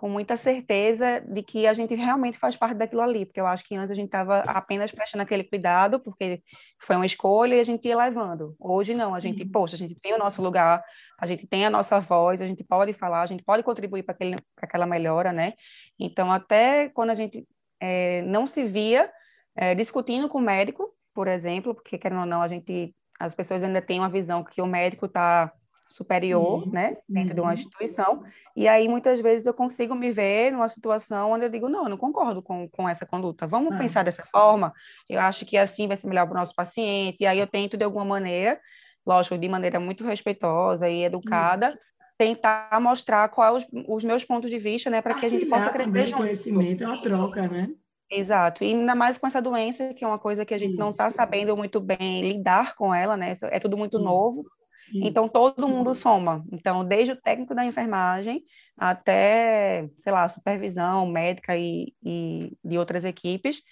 com 0.00 0.08
muita 0.08 0.34
certeza 0.34 1.20
de 1.20 1.42
que 1.42 1.66
a 1.66 1.74
gente 1.74 1.94
realmente 1.94 2.38
faz 2.38 2.56
parte 2.56 2.74
daquilo 2.74 3.02
ali, 3.02 3.26
porque 3.26 3.38
eu 3.38 3.46
acho 3.46 3.62
que 3.68 3.74
antes 3.74 3.90
a 3.90 3.94
gente 3.94 4.06
estava 4.06 4.38
apenas 4.46 4.90
prestando 4.90 5.20
aquele 5.20 5.44
cuidado, 5.44 6.00
porque 6.00 6.42
foi 6.78 6.96
uma 6.96 7.04
escolha 7.04 7.56
e 7.56 7.60
a 7.60 7.64
gente 7.64 7.86
ia 7.86 7.94
levando. 7.94 8.56
Hoje 8.58 8.94
não, 8.94 9.14
a 9.14 9.20
gente, 9.20 9.42
uhum. 9.42 9.50
poxa, 9.50 9.76
a 9.76 9.78
gente 9.78 9.94
tem 10.00 10.14
o 10.14 10.18
nosso 10.18 10.40
lugar, 10.40 10.82
a 11.18 11.26
gente 11.26 11.46
tem 11.46 11.66
a 11.66 11.70
nossa 11.70 12.00
voz, 12.00 12.40
a 12.40 12.46
gente 12.46 12.64
pode 12.64 12.94
falar, 12.94 13.20
a 13.20 13.26
gente 13.26 13.44
pode 13.44 13.62
contribuir 13.62 14.02
para 14.02 14.16
aquela 14.56 14.86
melhora, 14.86 15.34
né? 15.34 15.52
Então, 15.98 16.32
até 16.32 16.88
quando 16.88 17.10
a 17.10 17.14
gente 17.14 17.46
é, 17.80 18.22
não 18.22 18.46
se 18.46 18.64
via 18.64 19.10
é, 19.56 19.74
discutindo 19.74 20.28
com 20.28 20.38
o 20.38 20.42
médico, 20.42 20.92
por 21.14 21.26
exemplo, 21.26 21.74
porque, 21.74 21.98
querendo 21.98 22.20
ou 22.20 22.26
não, 22.26 22.42
a 22.42 22.48
gente, 22.48 22.94
as 23.18 23.34
pessoas 23.34 23.62
ainda 23.62 23.82
têm 23.82 23.98
uma 23.98 24.08
visão 24.08 24.44
que 24.44 24.62
o 24.62 24.66
médico 24.66 25.06
está 25.06 25.52
superior, 25.88 26.62
Sim. 26.62 26.70
né, 26.70 26.96
dentro 27.08 27.34
de 27.34 27.40
uma 27.40 27.52
instituição, 27.52 28.22
e 28.54 28.68
aí 28.68 28.88
muitas 28.88 29.20
vezes 29.20 29.44
eu 29.44 29.52
consigo 29.52 29.92
me 29.92 30.12
ver 30.12 30.52
numa 30.52 30.68
situação 30.68 31.32
onde 31.32 31.44
eu 31.46 31.50
digo, 31.50 31.68
não, 31.68 31.82
eu 31.82 31.88
não 31.88 31.96
concordo 31.96 32.40
com, 32.40 32.68
com 32.68 32.88
essa 32.88 33.04
conduta, 33.04 33.44
vamos 33.44 33.74
ah. 33.74 33.78
pensar 33.78 34.04
dessa 34.04 34.24
forma, 34.26 34.72
eu 35.08 35.20
acho 35.20 35.44
que 35.44 35.56
assim 35.56 35.88
vai 35.88 35.96
ser 35.96 36.06
melhor 36.06 36.26
para 36.26 36.36
o 36.36 36.38
nosso 36.38 36.54
paciente, 36.54 37.16
e 37.20 37.26
aí 37.26 37.40
eu 37.40 37.46
tento 37.46 37.76
de 37.76 37.84
alguma 37.84 38.04
maneira, 38.04 38.60
lógico, 39.04 39.36
de 39.36 39.48
maneira 39.48 39.80
muito 39.80 40.04
respeitosa 40.04 40.88
e 40.88 41.02
educada, 41.02 41.70
Isso. 41.70 41.78
Tentar 42.20 42.78
mostrar 42.82 43.30
quais 43.30 43.64
os, 43.64 43.84
os 43.88 44.04
meus 44.04 44.22
pontos 44.22 44.50
de 44.50 44.58
vista, 44.58 44.90
né, 44.90 45.00
para 45.00 45.18
que 45.18 45.24
a 45.24 45.28
gente 45.30 45.46
possa 45.46 45.70
crescer 45.70 45.86
também 45.86 46.12
conhecimento 46.12 46.84
é 46.84 46.86
uma 46.86 47.00
troca, 47.00 47.48
né? 47.48 47.70
Exato, 48.10 48.62
e 48.62 48.74
ainda 48.74 48.94
mais 48.94 49.16
com 49.16 49.26
essa 49.26 49.40
doença, 49.40 49.94
que 49.94 50.04
é 50.04 50.06
uma 50.06 50.18
coisa 50.18 50.44
que 50.44 50.52
a 50.52 50.58
gente 50.58 50.72
Isso. 50.72 50.78
não 50.78 50.90
está 50.90 51.08
sabendo 51.08 51.56
muito 51.56 51.80
bem 51.80 52.20
lidar 52.20 52.76
com 52.76 52.94
ela, 52.94 53.16
né? 53.16 53.32
É 53.44 53.58
tudo 53.58 53.74
muito 53.78 53.96
Isso. 53.96 54.04
novo. 54.04 54.44
Então, 54.92 55.28
todo 55.28 55.66
mundo 55.66 55.94
soma. 55.94 56.44
Então, 56.52 56.84
desde 56.84 57.12
o 57.12 57.16
técnico 57.16 57.54
da 57.54 57.64
enfermagem 57.64 58.42
até, 58.76 59.88
sei 60.02 60.12
lá, 60.12 60.28
supervisão 60.28 61.06
médica 61.06 61.56
e, 61.56 61.94
e 62.04 62.52
de 62.62 62.76
outras 62.76 63.04
equipes, 63.04 63.62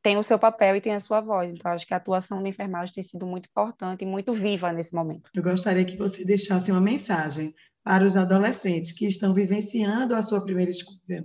tem 0.00 0.18
o 0.18 0.22
seu 0.22 0.38
papel 0.38 0.76
e 0.76 0.80
tem 0.80 0.94
a 0.94 1.00
sua 1.00 1.20
voz. 1.20 1.50
Então, 1.50 1.72
acho 1.72 1.86
que 1.86 1.94
a 1.94 1.96
atuação 1.96 2.40
da 2.42 2.48
enfermagem 2.48 2.94
tem 2.94 3.02
sido 3.02 3.26
muito 3.26 3.48
importante 3.48 4.02
e 4.02 4.06
muito 4.06 4.32
viva 4.32 4.70
nesse 4.70 4.94
momento. 4.94 5.30
Eu 5.34 5.42
gostaria 5.42 5.84
que 5.84 5.96
você 5.96 6.24
deixasse 6.24 6.70
uma 6.70 6.80
mensagem 6.80 7.54
para 7.86 8.04
os 8.04 8.16
adolescentes 8.16 8.90
que 8.90 9.06
estão 9.06 9.32
vivenciando 9.32 10.12
a 10.16 10.20
sua 10.20 10.42
primeira 10.42 10.72
escolha 10.72 11.24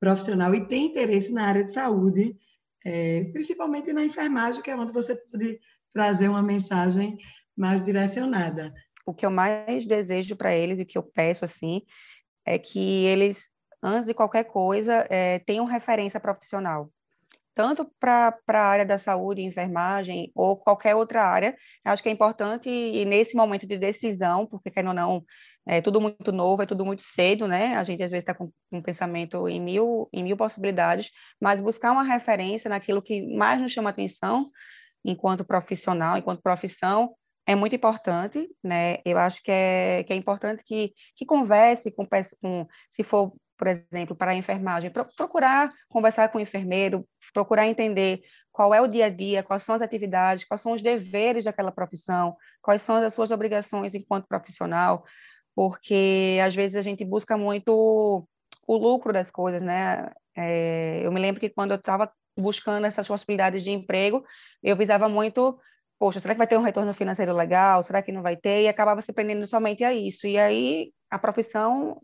profissional 0.00 0.52
e 0.52 0.66
têm 0.66 0.86
interesse 0.86 1.32
na 1.32 1.46
área 1.46 1.62
de 1.62 1.72
saúde, 1.72 2.36
é, 2.84 3.22
principalmente 3.32 3.92
na 3.92 4.04
enfermagem, 4.04 4.60
que 4.60 4.72
é 4.72 4.76
onde 4.76 4.92
você 4.92 5.14
pode 5.14 5.60
trazer 5.92 6.28
uma 6.28 6.42
mensagem 6.42 7.16
mais 7.56 7.80
direcionada. 7.80 8.74
O 9.06 9.14
que 9.14 9.24
eu 9.24 9.30
mais 9.30 9.86
desejo 9.86 10.34
para 10.34 10.52
eles 10.52 10.80
e 10.80 10.84
que 10.84 10.98
eu 10.98 11.02
peço 11.04 11.44
assim 11.44 11.80
é 12.44 12.58
que 12.58 13.04
eles, 13.04 13.48
antes 13.80 14.06
de 14.06 14.14
qualquer 14.14 14.44
coisa, 14.44 15.06
é, 15.08 15.38
tenham 15.38 15.64
referência 15.64 16.18
profissional. 16.18 16.90
Tanto 17.54 17.88
para 18.00 18.36
a 18.48 18.58
área 18.58 18.84
da 18.84 18.98
saúde, 18.98 19.42
enfermagem 19.42 20.30
ou 20.34 20.56
qualquer 20.56 20.94
outra 20.96 21.22
área, 21.22 21.56
acho 21.84 22.02
que 22.02 22.08
é 22.08 22.12
importante, 22.12 22.68
e 22.68 23.04
nesse 23.04 23.36
momento 23.36 23.66
de 23.66 23.78
decisão, 23.78 24.46
porque 24.46 24.70
querendo 24.70 24.88
ou 24.88 24.94
não, 24.94 25.24
é 25.66 25.80
tudo 25.80 26.00
muito 26.00 26.30
novo, 26.32 26.62
é 26.62 26.66
tudo 26.66 26.84
muito 26.84 27.02
cedo, 27.02 27.48
né? 27.48 27.76
A 27.76 27.82
gente 27.82 28.02
às 28.02 28.10
vezes 28.10 28.22
está 28.22 28.34
com 28.34 28.50
um 28.70 28.82
pensamento 28.82 29.48
em 29.48 29.60
mil, 29.60 30.08
em 30.12 30.22
mil 30.22 30.36
possibilidades, 30.36 31.10
mas 31.40 31.60
buscar 31.60 31.92
uma 31.92 32.02
referência 32.02 32.68
naquilo 32.68 33.00
que 33.00 33.26
mais 33.34 33.60
nos 33.60 33.72
chama 33.72 33.90
atenção 33.90 34.50
enquanto 35.04 35.44
profissional, 35.44 36.16
enquanto 36.16 36.42
profissão, 36.42 37.14
é 37.46 37.54
muito 37.54 37.76
importante, 37.76 38.48
né? 38.62 38.98
Eu 39.04 39.18
acho 39.18 39.42
que 39.42 39.50
é, 39.50 40.04
que 40.04 40.12
é 40.12 40.16
importante 40.16 40.62
que, 40.64 40.92
que 41.16 41.26
converse 41.26 41.90
com, 41.92 42.06
com, 42.40 42.66
se 42.90 43.02
for, 43.02 43.34
por 43.56 43.68
exemplo, 43.68 44.16
para 44.16 44.32
a 44.32 44.34
enfermagem, 44.34 44.90
pro, 44.90 45.06
procurar 45.16 45.70
conversar 45.88 46.28
com 46.30 46.38
o 46.38 46.40
enfermeiro, 46.40 47.06
procurar 47.34 47.66
entender 47.66 48.22
qual 48.52 48.72
é 48.72 48.80
o 48.80 48.86
dia 48.86 49.06
a 49.06 49.08
dia, 49.10 49.42
quais 49.42 49.62
são 49.64 49.74
as 49.74 49.82
atividades, 49.82 50.44
quais 50.44 50.62
são 50.62 50.72
os 50.72 50.80
deveres 50.80 51.44
daquela 51.44 51.72
profissão, 51.72 52.36
quais 52.62 52.80
são 52.80 52.96
as 52.96 53.12
suas 53.12 53.30
obrigações 53.30 53.94
enquanto 53.94 54.28
profissional, 54.28 55.04
porque 55.54 56.38
às 56.42 56.54
vezes 56.54 56.76
a 56.76 56.82
gente 56.82 57.04
busca 57.04 57.36
muito 57.36 58.26
o 58.66 58.76
lucro 58.76 59.12
das 59.12 59.30
coisas, 59.30 59.60
né? 59.60 60.10
É, 60.36 61.00
eu 61.04 61.12
me 61.12 61.20
lembro 61.20 61.40
que 61.40 61.50
quando 61.50 61.72
eu 61.72 61.76
estava 61.76 62.10
buscando 62.36 62.86
essas 62.86 63.06
possibilidades 63.06 63.62
de 63.62 63.70
emprego, 63.70 64.24
eu 64.62 64.76
visava 64.76 65.08
muito 65.08 65.58
poxa, 65.98 66.20
será 66.20 66.34
que 66.34 66.38
vai 66.38 66.46
ter 66.46 66.58
um 66.58 66.62
retorno 66.62 66.92
financeiro 66.92 67.32
legal? 67.32 67.82
Será 67.82 68.02
que 68.02 68.12
não 68.12 68.22
vai 68.22 68.36
ter? 68.36 68.62
E 68.62 68.68
acabava 68.68 69.00
se 69.00 69.12
prendendo 69.12 69.46
somente 69.46 69.84
a 69.84 69.92
isso. 69.92 70.26
E 70.26 70.38
aí 70.38 70.92
a 71.10 71.18
profissão 71.18 72.00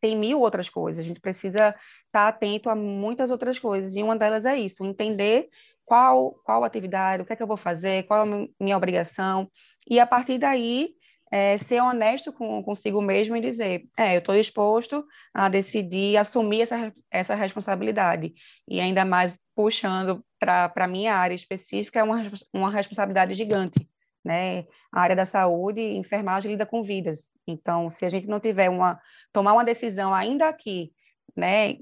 tem 0.00 0.16
mil 0.16 0.40
outras 0.40 0.68
coisas. 0.68 1.04
A 1.04 1.08
gente 1.08 1.20
precisa 1.20 1.74
estar 2.06 2.28
atento 2.28 2.70
a 2.70 2.74
muitas 2.74 3.30
outras 3.30 3.58
coisas. 3.58 3.94
E 3.96 4.02
uma 4.02 4.16
delas 4.16 4.46
é 4.46 4.56
isso, 4.56 4.84
entender 4.84 5.48
qual 5.84 6.32
qual 6.44 6.64
atividade, 6.64 7.22
o 7.22 7.26
que 7.26 7.32
é 7.32 7.36
que 7.36 7.42
eu 7.42 7.46
vou 7.46 7.56
fazer, 7.56 8.04
qual 8.04 8.26
é 8.26 8.28
a 8.28 8.48
minha 8.60 8.76
obrigação. 8.76 9.50
E 9.88 9.98
a 9.98 10.06
partir 10.06 10.38
daí 10.38 10.94
é, 11.30 11.56
ser 11.58 11.80
honesto 11.80 12.32
com, 12.32 12.62
consigo 12.62 13.00
mesmo 13.00 13.36
e 13.36 13.40
dizer, 13.40 13.84
é, 13.96 14.16
eu 14.16 14.18
estou 14.18 14.34
disposto 14.34 15.06
a 15.32 15.48
decidir 15.48 16.16
assumir 16.16 16.62
essa, 16.62 16.92
essa 17.10 17.34
responsabilidade. 17.34 18.34
E 18.66 18.80
ainda 18.80 19.04
mais 19.04 19.34
puxando 19.54 20.24
para 20.38 20.72
a 20.74 20.88
minha 20.88 21.14
área 21.14 21.34
específica, 21.34 22.00
é 22.00 22.02
uma, 22.02 22.22
uma 22.52 22.70
responsabilidade 22.70 23.34
gigante. 23.34 23.88
Né? 24.24 24.64
A 24.92 25.00
área 25.00 25.16
da 25.16 25.24
saúde, 25.24 25.80
enfermagem 25.80 26.50
lida 26.50 26.66
com 26.66 26.82
vidas. 26.82 27.30
Então, 27.46 27.88
se 27.88 28.04
a 28.04 28.08
gente 28.08 28.26
não 28.26 28.40
tiver 28.40 28.68
uma 28.68 28.98
tomar 29.32 29.52
uma 29.52 29.64
decisão 29.64 30.14
ainda 30.14 30.48
aqui, 30.48 30.92
né, 31.36 31.76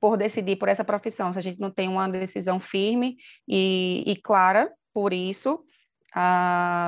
por 0.00 0.16
decidir 0.16 0.56
por 0.56 0.68
essa 0.68 0.84
profissão, 0.84 1.32
se 1.32 1.38
a 1.38 1.42
gente 1.42 1.60
não 1.60 1.70
tem 1.70 1.88
uma 1.88 2.08
decisão 2.08 2.58
firme 2.58 3.16
e, 3.46 4.02
e 4.06 4.16
clara 4.16 4.72
por 4.92 5.12
isso, 5.12 5.62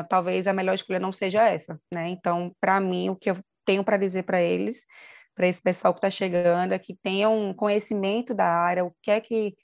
talvez 0.08 0.46
a 0.46 0.52
melhor 0.52 0.74
escolha 0.74 0.98
não 0.98 1.12
seja 1.12 1.46
essa, 1.46 1.78
né? 1.92 2.08
Então, 2.08 2.54
para 2.60 2.80
mim, 2.80 3.10
o 3.10 3.16
que 3.16 3.30
eu 3.30 3.36
tenho 3.66 3.84
para 3.84 3.98
dizer 3.98 4.22
para 4.22 4.40
eles, 4.40 4.86
para 5.34 5.46
esse 5.46 5.60
pessoal 5.60 5.92
que 5.92 5.98
está 5.98 6.10
chegando, 6.10 6.72
é 6.72 6.78
que 6.78 6.96
tenham 7.02 7.38
um 7.38 7.52
conhecimento 7.52 8.32
da 8.32 8.46
área, 8.46 8.84
o 8.84 8.94
que 9.02 9.10
é 9.10 9.20
que 9.20 9.54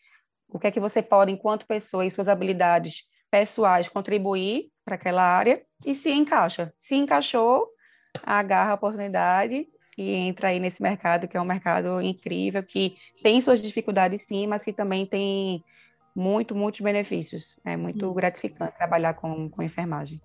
o 0.49 0.59
que 0.59 0.69
é 0.69 0.71
que 0.71 0.79
você 0.79 1.03
pode, 1.03 1.33
enquanto 1.33 1.67
pessoa 1.67 2.07
e 2.07 2.11
suas 2.11 2.29
habilidades 2.29 3.03
pessoais, 3.29 3.89
contribuir 3.89 4.71
para 4.85 4.95
aquela 4.95 5.23
área 5.23 5.65
e 5.85 5.95
se 5.95 6.13
encaixa. 6.13 6.73
Se 6.79 6.95
encaixou, 6.95 7.67
agarra 8.23 8.71
a 8.71 8.75
oportunidade 8.75 9.67
e 9.97 10.11
entra 10.13 10.49
aí 10.49 10.59
nesse 10.59 10.83
mercado, 10.83 11.29
que 11.29 11.37
é 11.37 11.41
um 11.41 11.45
mercado 11.45 12.01
incrível, 12.01 12.63
que 12.63 12.97
tem 13.23 13.41
suas 13.41 13.63
dificuldades 13.63 14.23
sim, 14.23 14.47
mas 14.47 14.65
que 14.65 14.73
também 14.73 15.07
tem 15.07 15.63
muito, 16.15 16.55
muitos 16.55 16.81
benefícios. 16.81 17.57
É 17.65 17.77
muito 17.77 18.05
Isso. 18.05 18.15
gratificante 18.15 18.77
trabalhar 18.77 19.15
com, 19.15 19.49
com 19.49 19.63
enfermagem. 19.63 20.21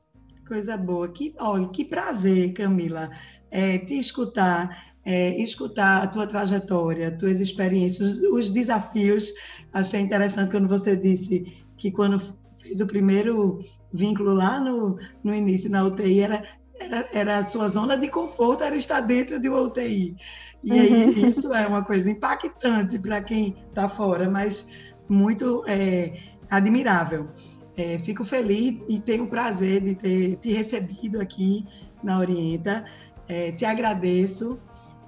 Coisa 0.48 0.78
boa. 0.78 1.08
Que, 1.12 1.34
olha, 1.40 1.68
que 1.68 1.86
prazer, 1.86 2.54
Camila, 2.54 3.10
é, 3.52 3.78
te 3.80 3.98
escutar 3.98 4.90
é, 5.06 5.36
escutar 5.42 6.04
a 6.04 6.08
tua 6.08 6.28
trajetória, 6.28 7.16
tuas 7.18 7.40
experiências, 7.40 8.20
os, 8.20 8.22
os, 8.22 8.50
desafios. 8.50 9.34
Achei 9.74 10.02
interessante 10.02 10.52
quando 10.52 10.68
você 10.68 10.96
disse 10.96 11.64
que 11.78 11.90
quando 11.90 12.20
fez 12.62 12.82
o 12.82 12.86
primeiro 12.86 13.60
vínculo 13.94 14.34
lá 14.34 14.60
no, 14.60 15.00
no 15.24 15.34
início 15.34 15.70
na 15.70 15.84
UTI, 15.84 16.20
era, 16.20 16.44
era, 16.80 17.10
era 17.14 17.38
a 17.40 17.46
sua 17.46 17.68
zona 17.68 17.98
de 17.98 18.08
conforto, 18.08 18.64
era 18.64 18.76
estar 18.76 19.02
dentro 19.02 19.40
de 19.40 19.50
uma 19.50 19.60
UTI. 19.62 20.16
E 20.64 20.72
aí 20.72 21.04
uhum. 21.06 21.12
isso 21.28 21.54
é 21.54 21.68
uma 21.68 21.84
coisa 21.84 22.10
impactante 22.10 22.98
para 23.00 23.22
quem 23.22 23.56
está 23.70 23.88
fora, 23.88 24.30
mas 24.30 24.68
muito 25.08 25.64
é, 25.68 26.18
admirável. 26.50 27.30
É, 27.78 27.98
fico 27.98 28.26
feliz 28.26 28.78
e 28.90 29.00
tenho 29.00 29.24
o 29.24 29.28
prazer 29.28 29.82
de 29.82 29.96
ter 29.96 30.36
te 30.38 30.52
recebido 30.52 31.22
aqui 31.22 31.66
na 32.04 32.20
Orienta. 32.20 32.86
É, 33.28 33.52
te 33.52 33.64
agradeço 33.64 34.60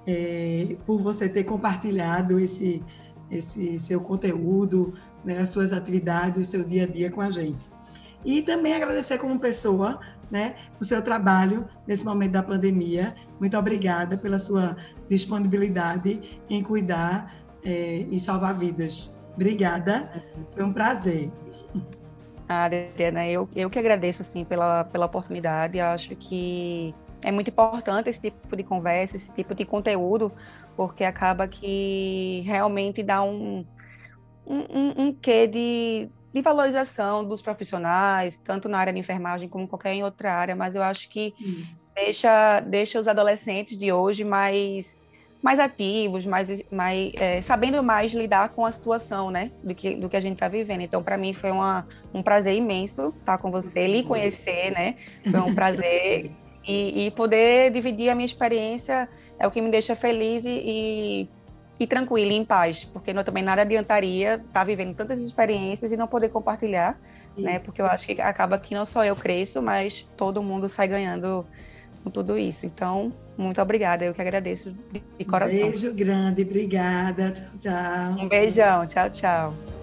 é, 0.06 0.76
por 0.86 0.98
você 0.98 1.28
ter 1.28 1.44
compartilhado 1.44 2.38
esse, 2.38 2.82
esse 3.30 3.78
seu 3.78 4.00
conteúdo, 4.00 4.94
né, 5.24 5.38
as 5.38 5.50
suas 5.50 5.72
atividades, 5.72 6.48
seu 6.48 6.64
dia 6.64 6.84
a 6.84 6.86
dia 6.86 7.10
com 7.10 7.20
a 7.20 7.30
gente. 7.30 7.70
E 8.24 8.40
também 8.42 8.74
agradecer 8.74 9.18
como 9.18 9.38
pessoa 9.38 10.00
né, 10.32 10.56
o 10.80 10.84
seu 10.84 11.02
trabalho 11.02 11.68
nesse 11.86 12.04
momento 12.04 12.32
da 12.32 12.42
pandemia. 12.42 13.14
Muito 13.38 13.56
obrigada 13.56 14.16
pela 14.16 14.38
sua 14.38 14.74
disponibilidade 15.08 16.40
em 16.48 16.62
cuidar 16.62 17.34
é, 17.62 17.98
e 18.10 18.18
salvar 18.18 18.54
vidas. 18.54 19.20
Obrigada, 19.34 20.24
foi 20.54 20.64
um 20.64 20.72
prazer. 20.72 21.30
Ah, 22.48 22.64
Adriana, 22.64 23.26
eu, 23.28 23.48
eu 23.54 23.68
que 23.68 23.78
agradeço 23.78 24.22
assim, 24.22 24.44
pela, 24.44 24.84
pela 24.84 25.06
oportunidade. 25.06 25.76
Eu 25.78 25.86
acho 25.86 26.16
que 26.16 26.94
é 27.22 27.30
muito 27.30 27.50
importante 27.50 28.08
esse 28.08 28.20
tipo 28.20 28.56
de 28.56 28.62
conversa, 28.62 29.16
esse 29.16 29.30
tipo 29.32 29.54
de 29.54 29.64
conteúdo, 29.64 30.32
porque 30.76 31.04
acaba 31.04 31.46
que 31.46 32.42
realmente 32.46 33.02
dá 33.02 33.22
um, 33.22 33.64
um, 34.46 35.02
um 35.04 35.12
quê 35.14 35.46
de, 35.46 36.08
de 36.32 36.40
valorização 36.40 37.24
dos 37.24 37.42
profissionais, 37.42 38.38
tanto 38.38 38.68
na 38.68 38.78
área 38.78 38.92
de 38.92 38.98
enfermagem 38.98 39.48
como 39.48 39.68
qualquer 39.68 40.02
outra 40.02 40.32
área, 40.32 40.56
mas 40.56 40.74
eu 40.74 40.82
acho 40.82 41.08
que 41.08 41.34
deixa, 41.94 42.60
deixa 42.60 42.98
os 42.98 43.06
adolescentes 43.06 43.76
de 43.76 43.92
hoje 43.92 44.24
mais 44.24 45.00
mais 45.42 45.58
ativos, 45.58 46.24
mais, 46.24 46.62
mais 46.70 47.12
é, 47.14 47.42
sabendo 47.42 47.82
mais 47.82 48.12
lidar 48.12 48.50
com 48.50 48.64
a 48.64 48.70
situação, 48.70 49.28
né, 49.28 49.50
do 49.62 49.74
que, 49.74 49.96
do 49.96 50.08
que 50.08 50.16
a 50.16 50.20
gente 50.20 50.34
está 50.34 50.46
vivendo. 50.46 50.82
Então, 50.82 51.02
para 51.02 51.18
mim 51.18 51.34
foi 51.34 51.50
uma, 51.50 51.84
um 52.14 52.22
prazer 52.22 52.54
imenso 52.54 53.12
estar 53.18 53.38
com 53.38 53.50
você, 53.50 53.88
lhe 53.88 54.04
conhecer, 54.04 54.70
né, 54.70 54.94
foi 55.28 55.40
um 55.40 55.52
prazer 55.52 56.30
e, 56.64 57.06
e, 57.06 57.10
poder 57.10 57.72
dividir 57.72 58.08
a 58.08 58.14
minha 58.14 58.24
experiência 58.24 59.08
é 59.36 59.44
o 59.44 59.50
que 59.50 59.60
me 59.60 59.68
deixa 59.68 59.96
feliz 59.96 60.44
e, 60.44 60.62
e, 60.64 61.28
e 61.78 61.86
tranquila, 61.86 62.32
em 62.32 62.44
paz, 62.44 62.84
porque 62.84 63.12
não, 63.12 63.24
também 63.24 63.42
nada 63.42 63.62
adiantaria 63.62 64.34
estar 64.34 64.46
tá 64.52 64.64
vivendo 64.64 64.94
tantas 64.94 65.24
experiências 65.24 65.92
e 65.92 65.96
não 65.96 66.06
poder 66.06 66.28
compartilhar, 66.28 66.98
Isso. 67.36 67.46
né? 67.46 67.58
Porque 67.58 67.80
eu 67.82 67.86
acho 67.86 68.06
que 68.06 68.20
acaba 68.20 68.58
que 68.58 68.74
não 68.74 68.84
só 68.84 69.04
eu 69.04 69.16
cresço, 69.16 69.60
mas 69.60 70.06
todo 70.16 70.42
mundo 70.42 70.68
sai 70.68 70.88
ganhando 70.88 71.46
com 72.02 72.10
tudo 72.10 72.38
isso. 72.38 72.66
Então, 72.66 73.12
muito 73.36 73.60
obrigada, 73.60 74.04
eu 74.04 74.14
que 74.14 74.20
agradeço 74.20 74.72
de, 74.92 75.02
de 75.18 75.24
coração. 75.24 75.56
Um 75.56 75.60
beijo 75.60 75.94
grande, 75.94 76.42
obrigada, 76.42 77.32
tchau, 77.32 77.58
tchau. 77.58 78.24
Um 78.24 78.28
beijão, 78.28 78.86
tchau, 78.86 79.10
tchau. 79.10 79.81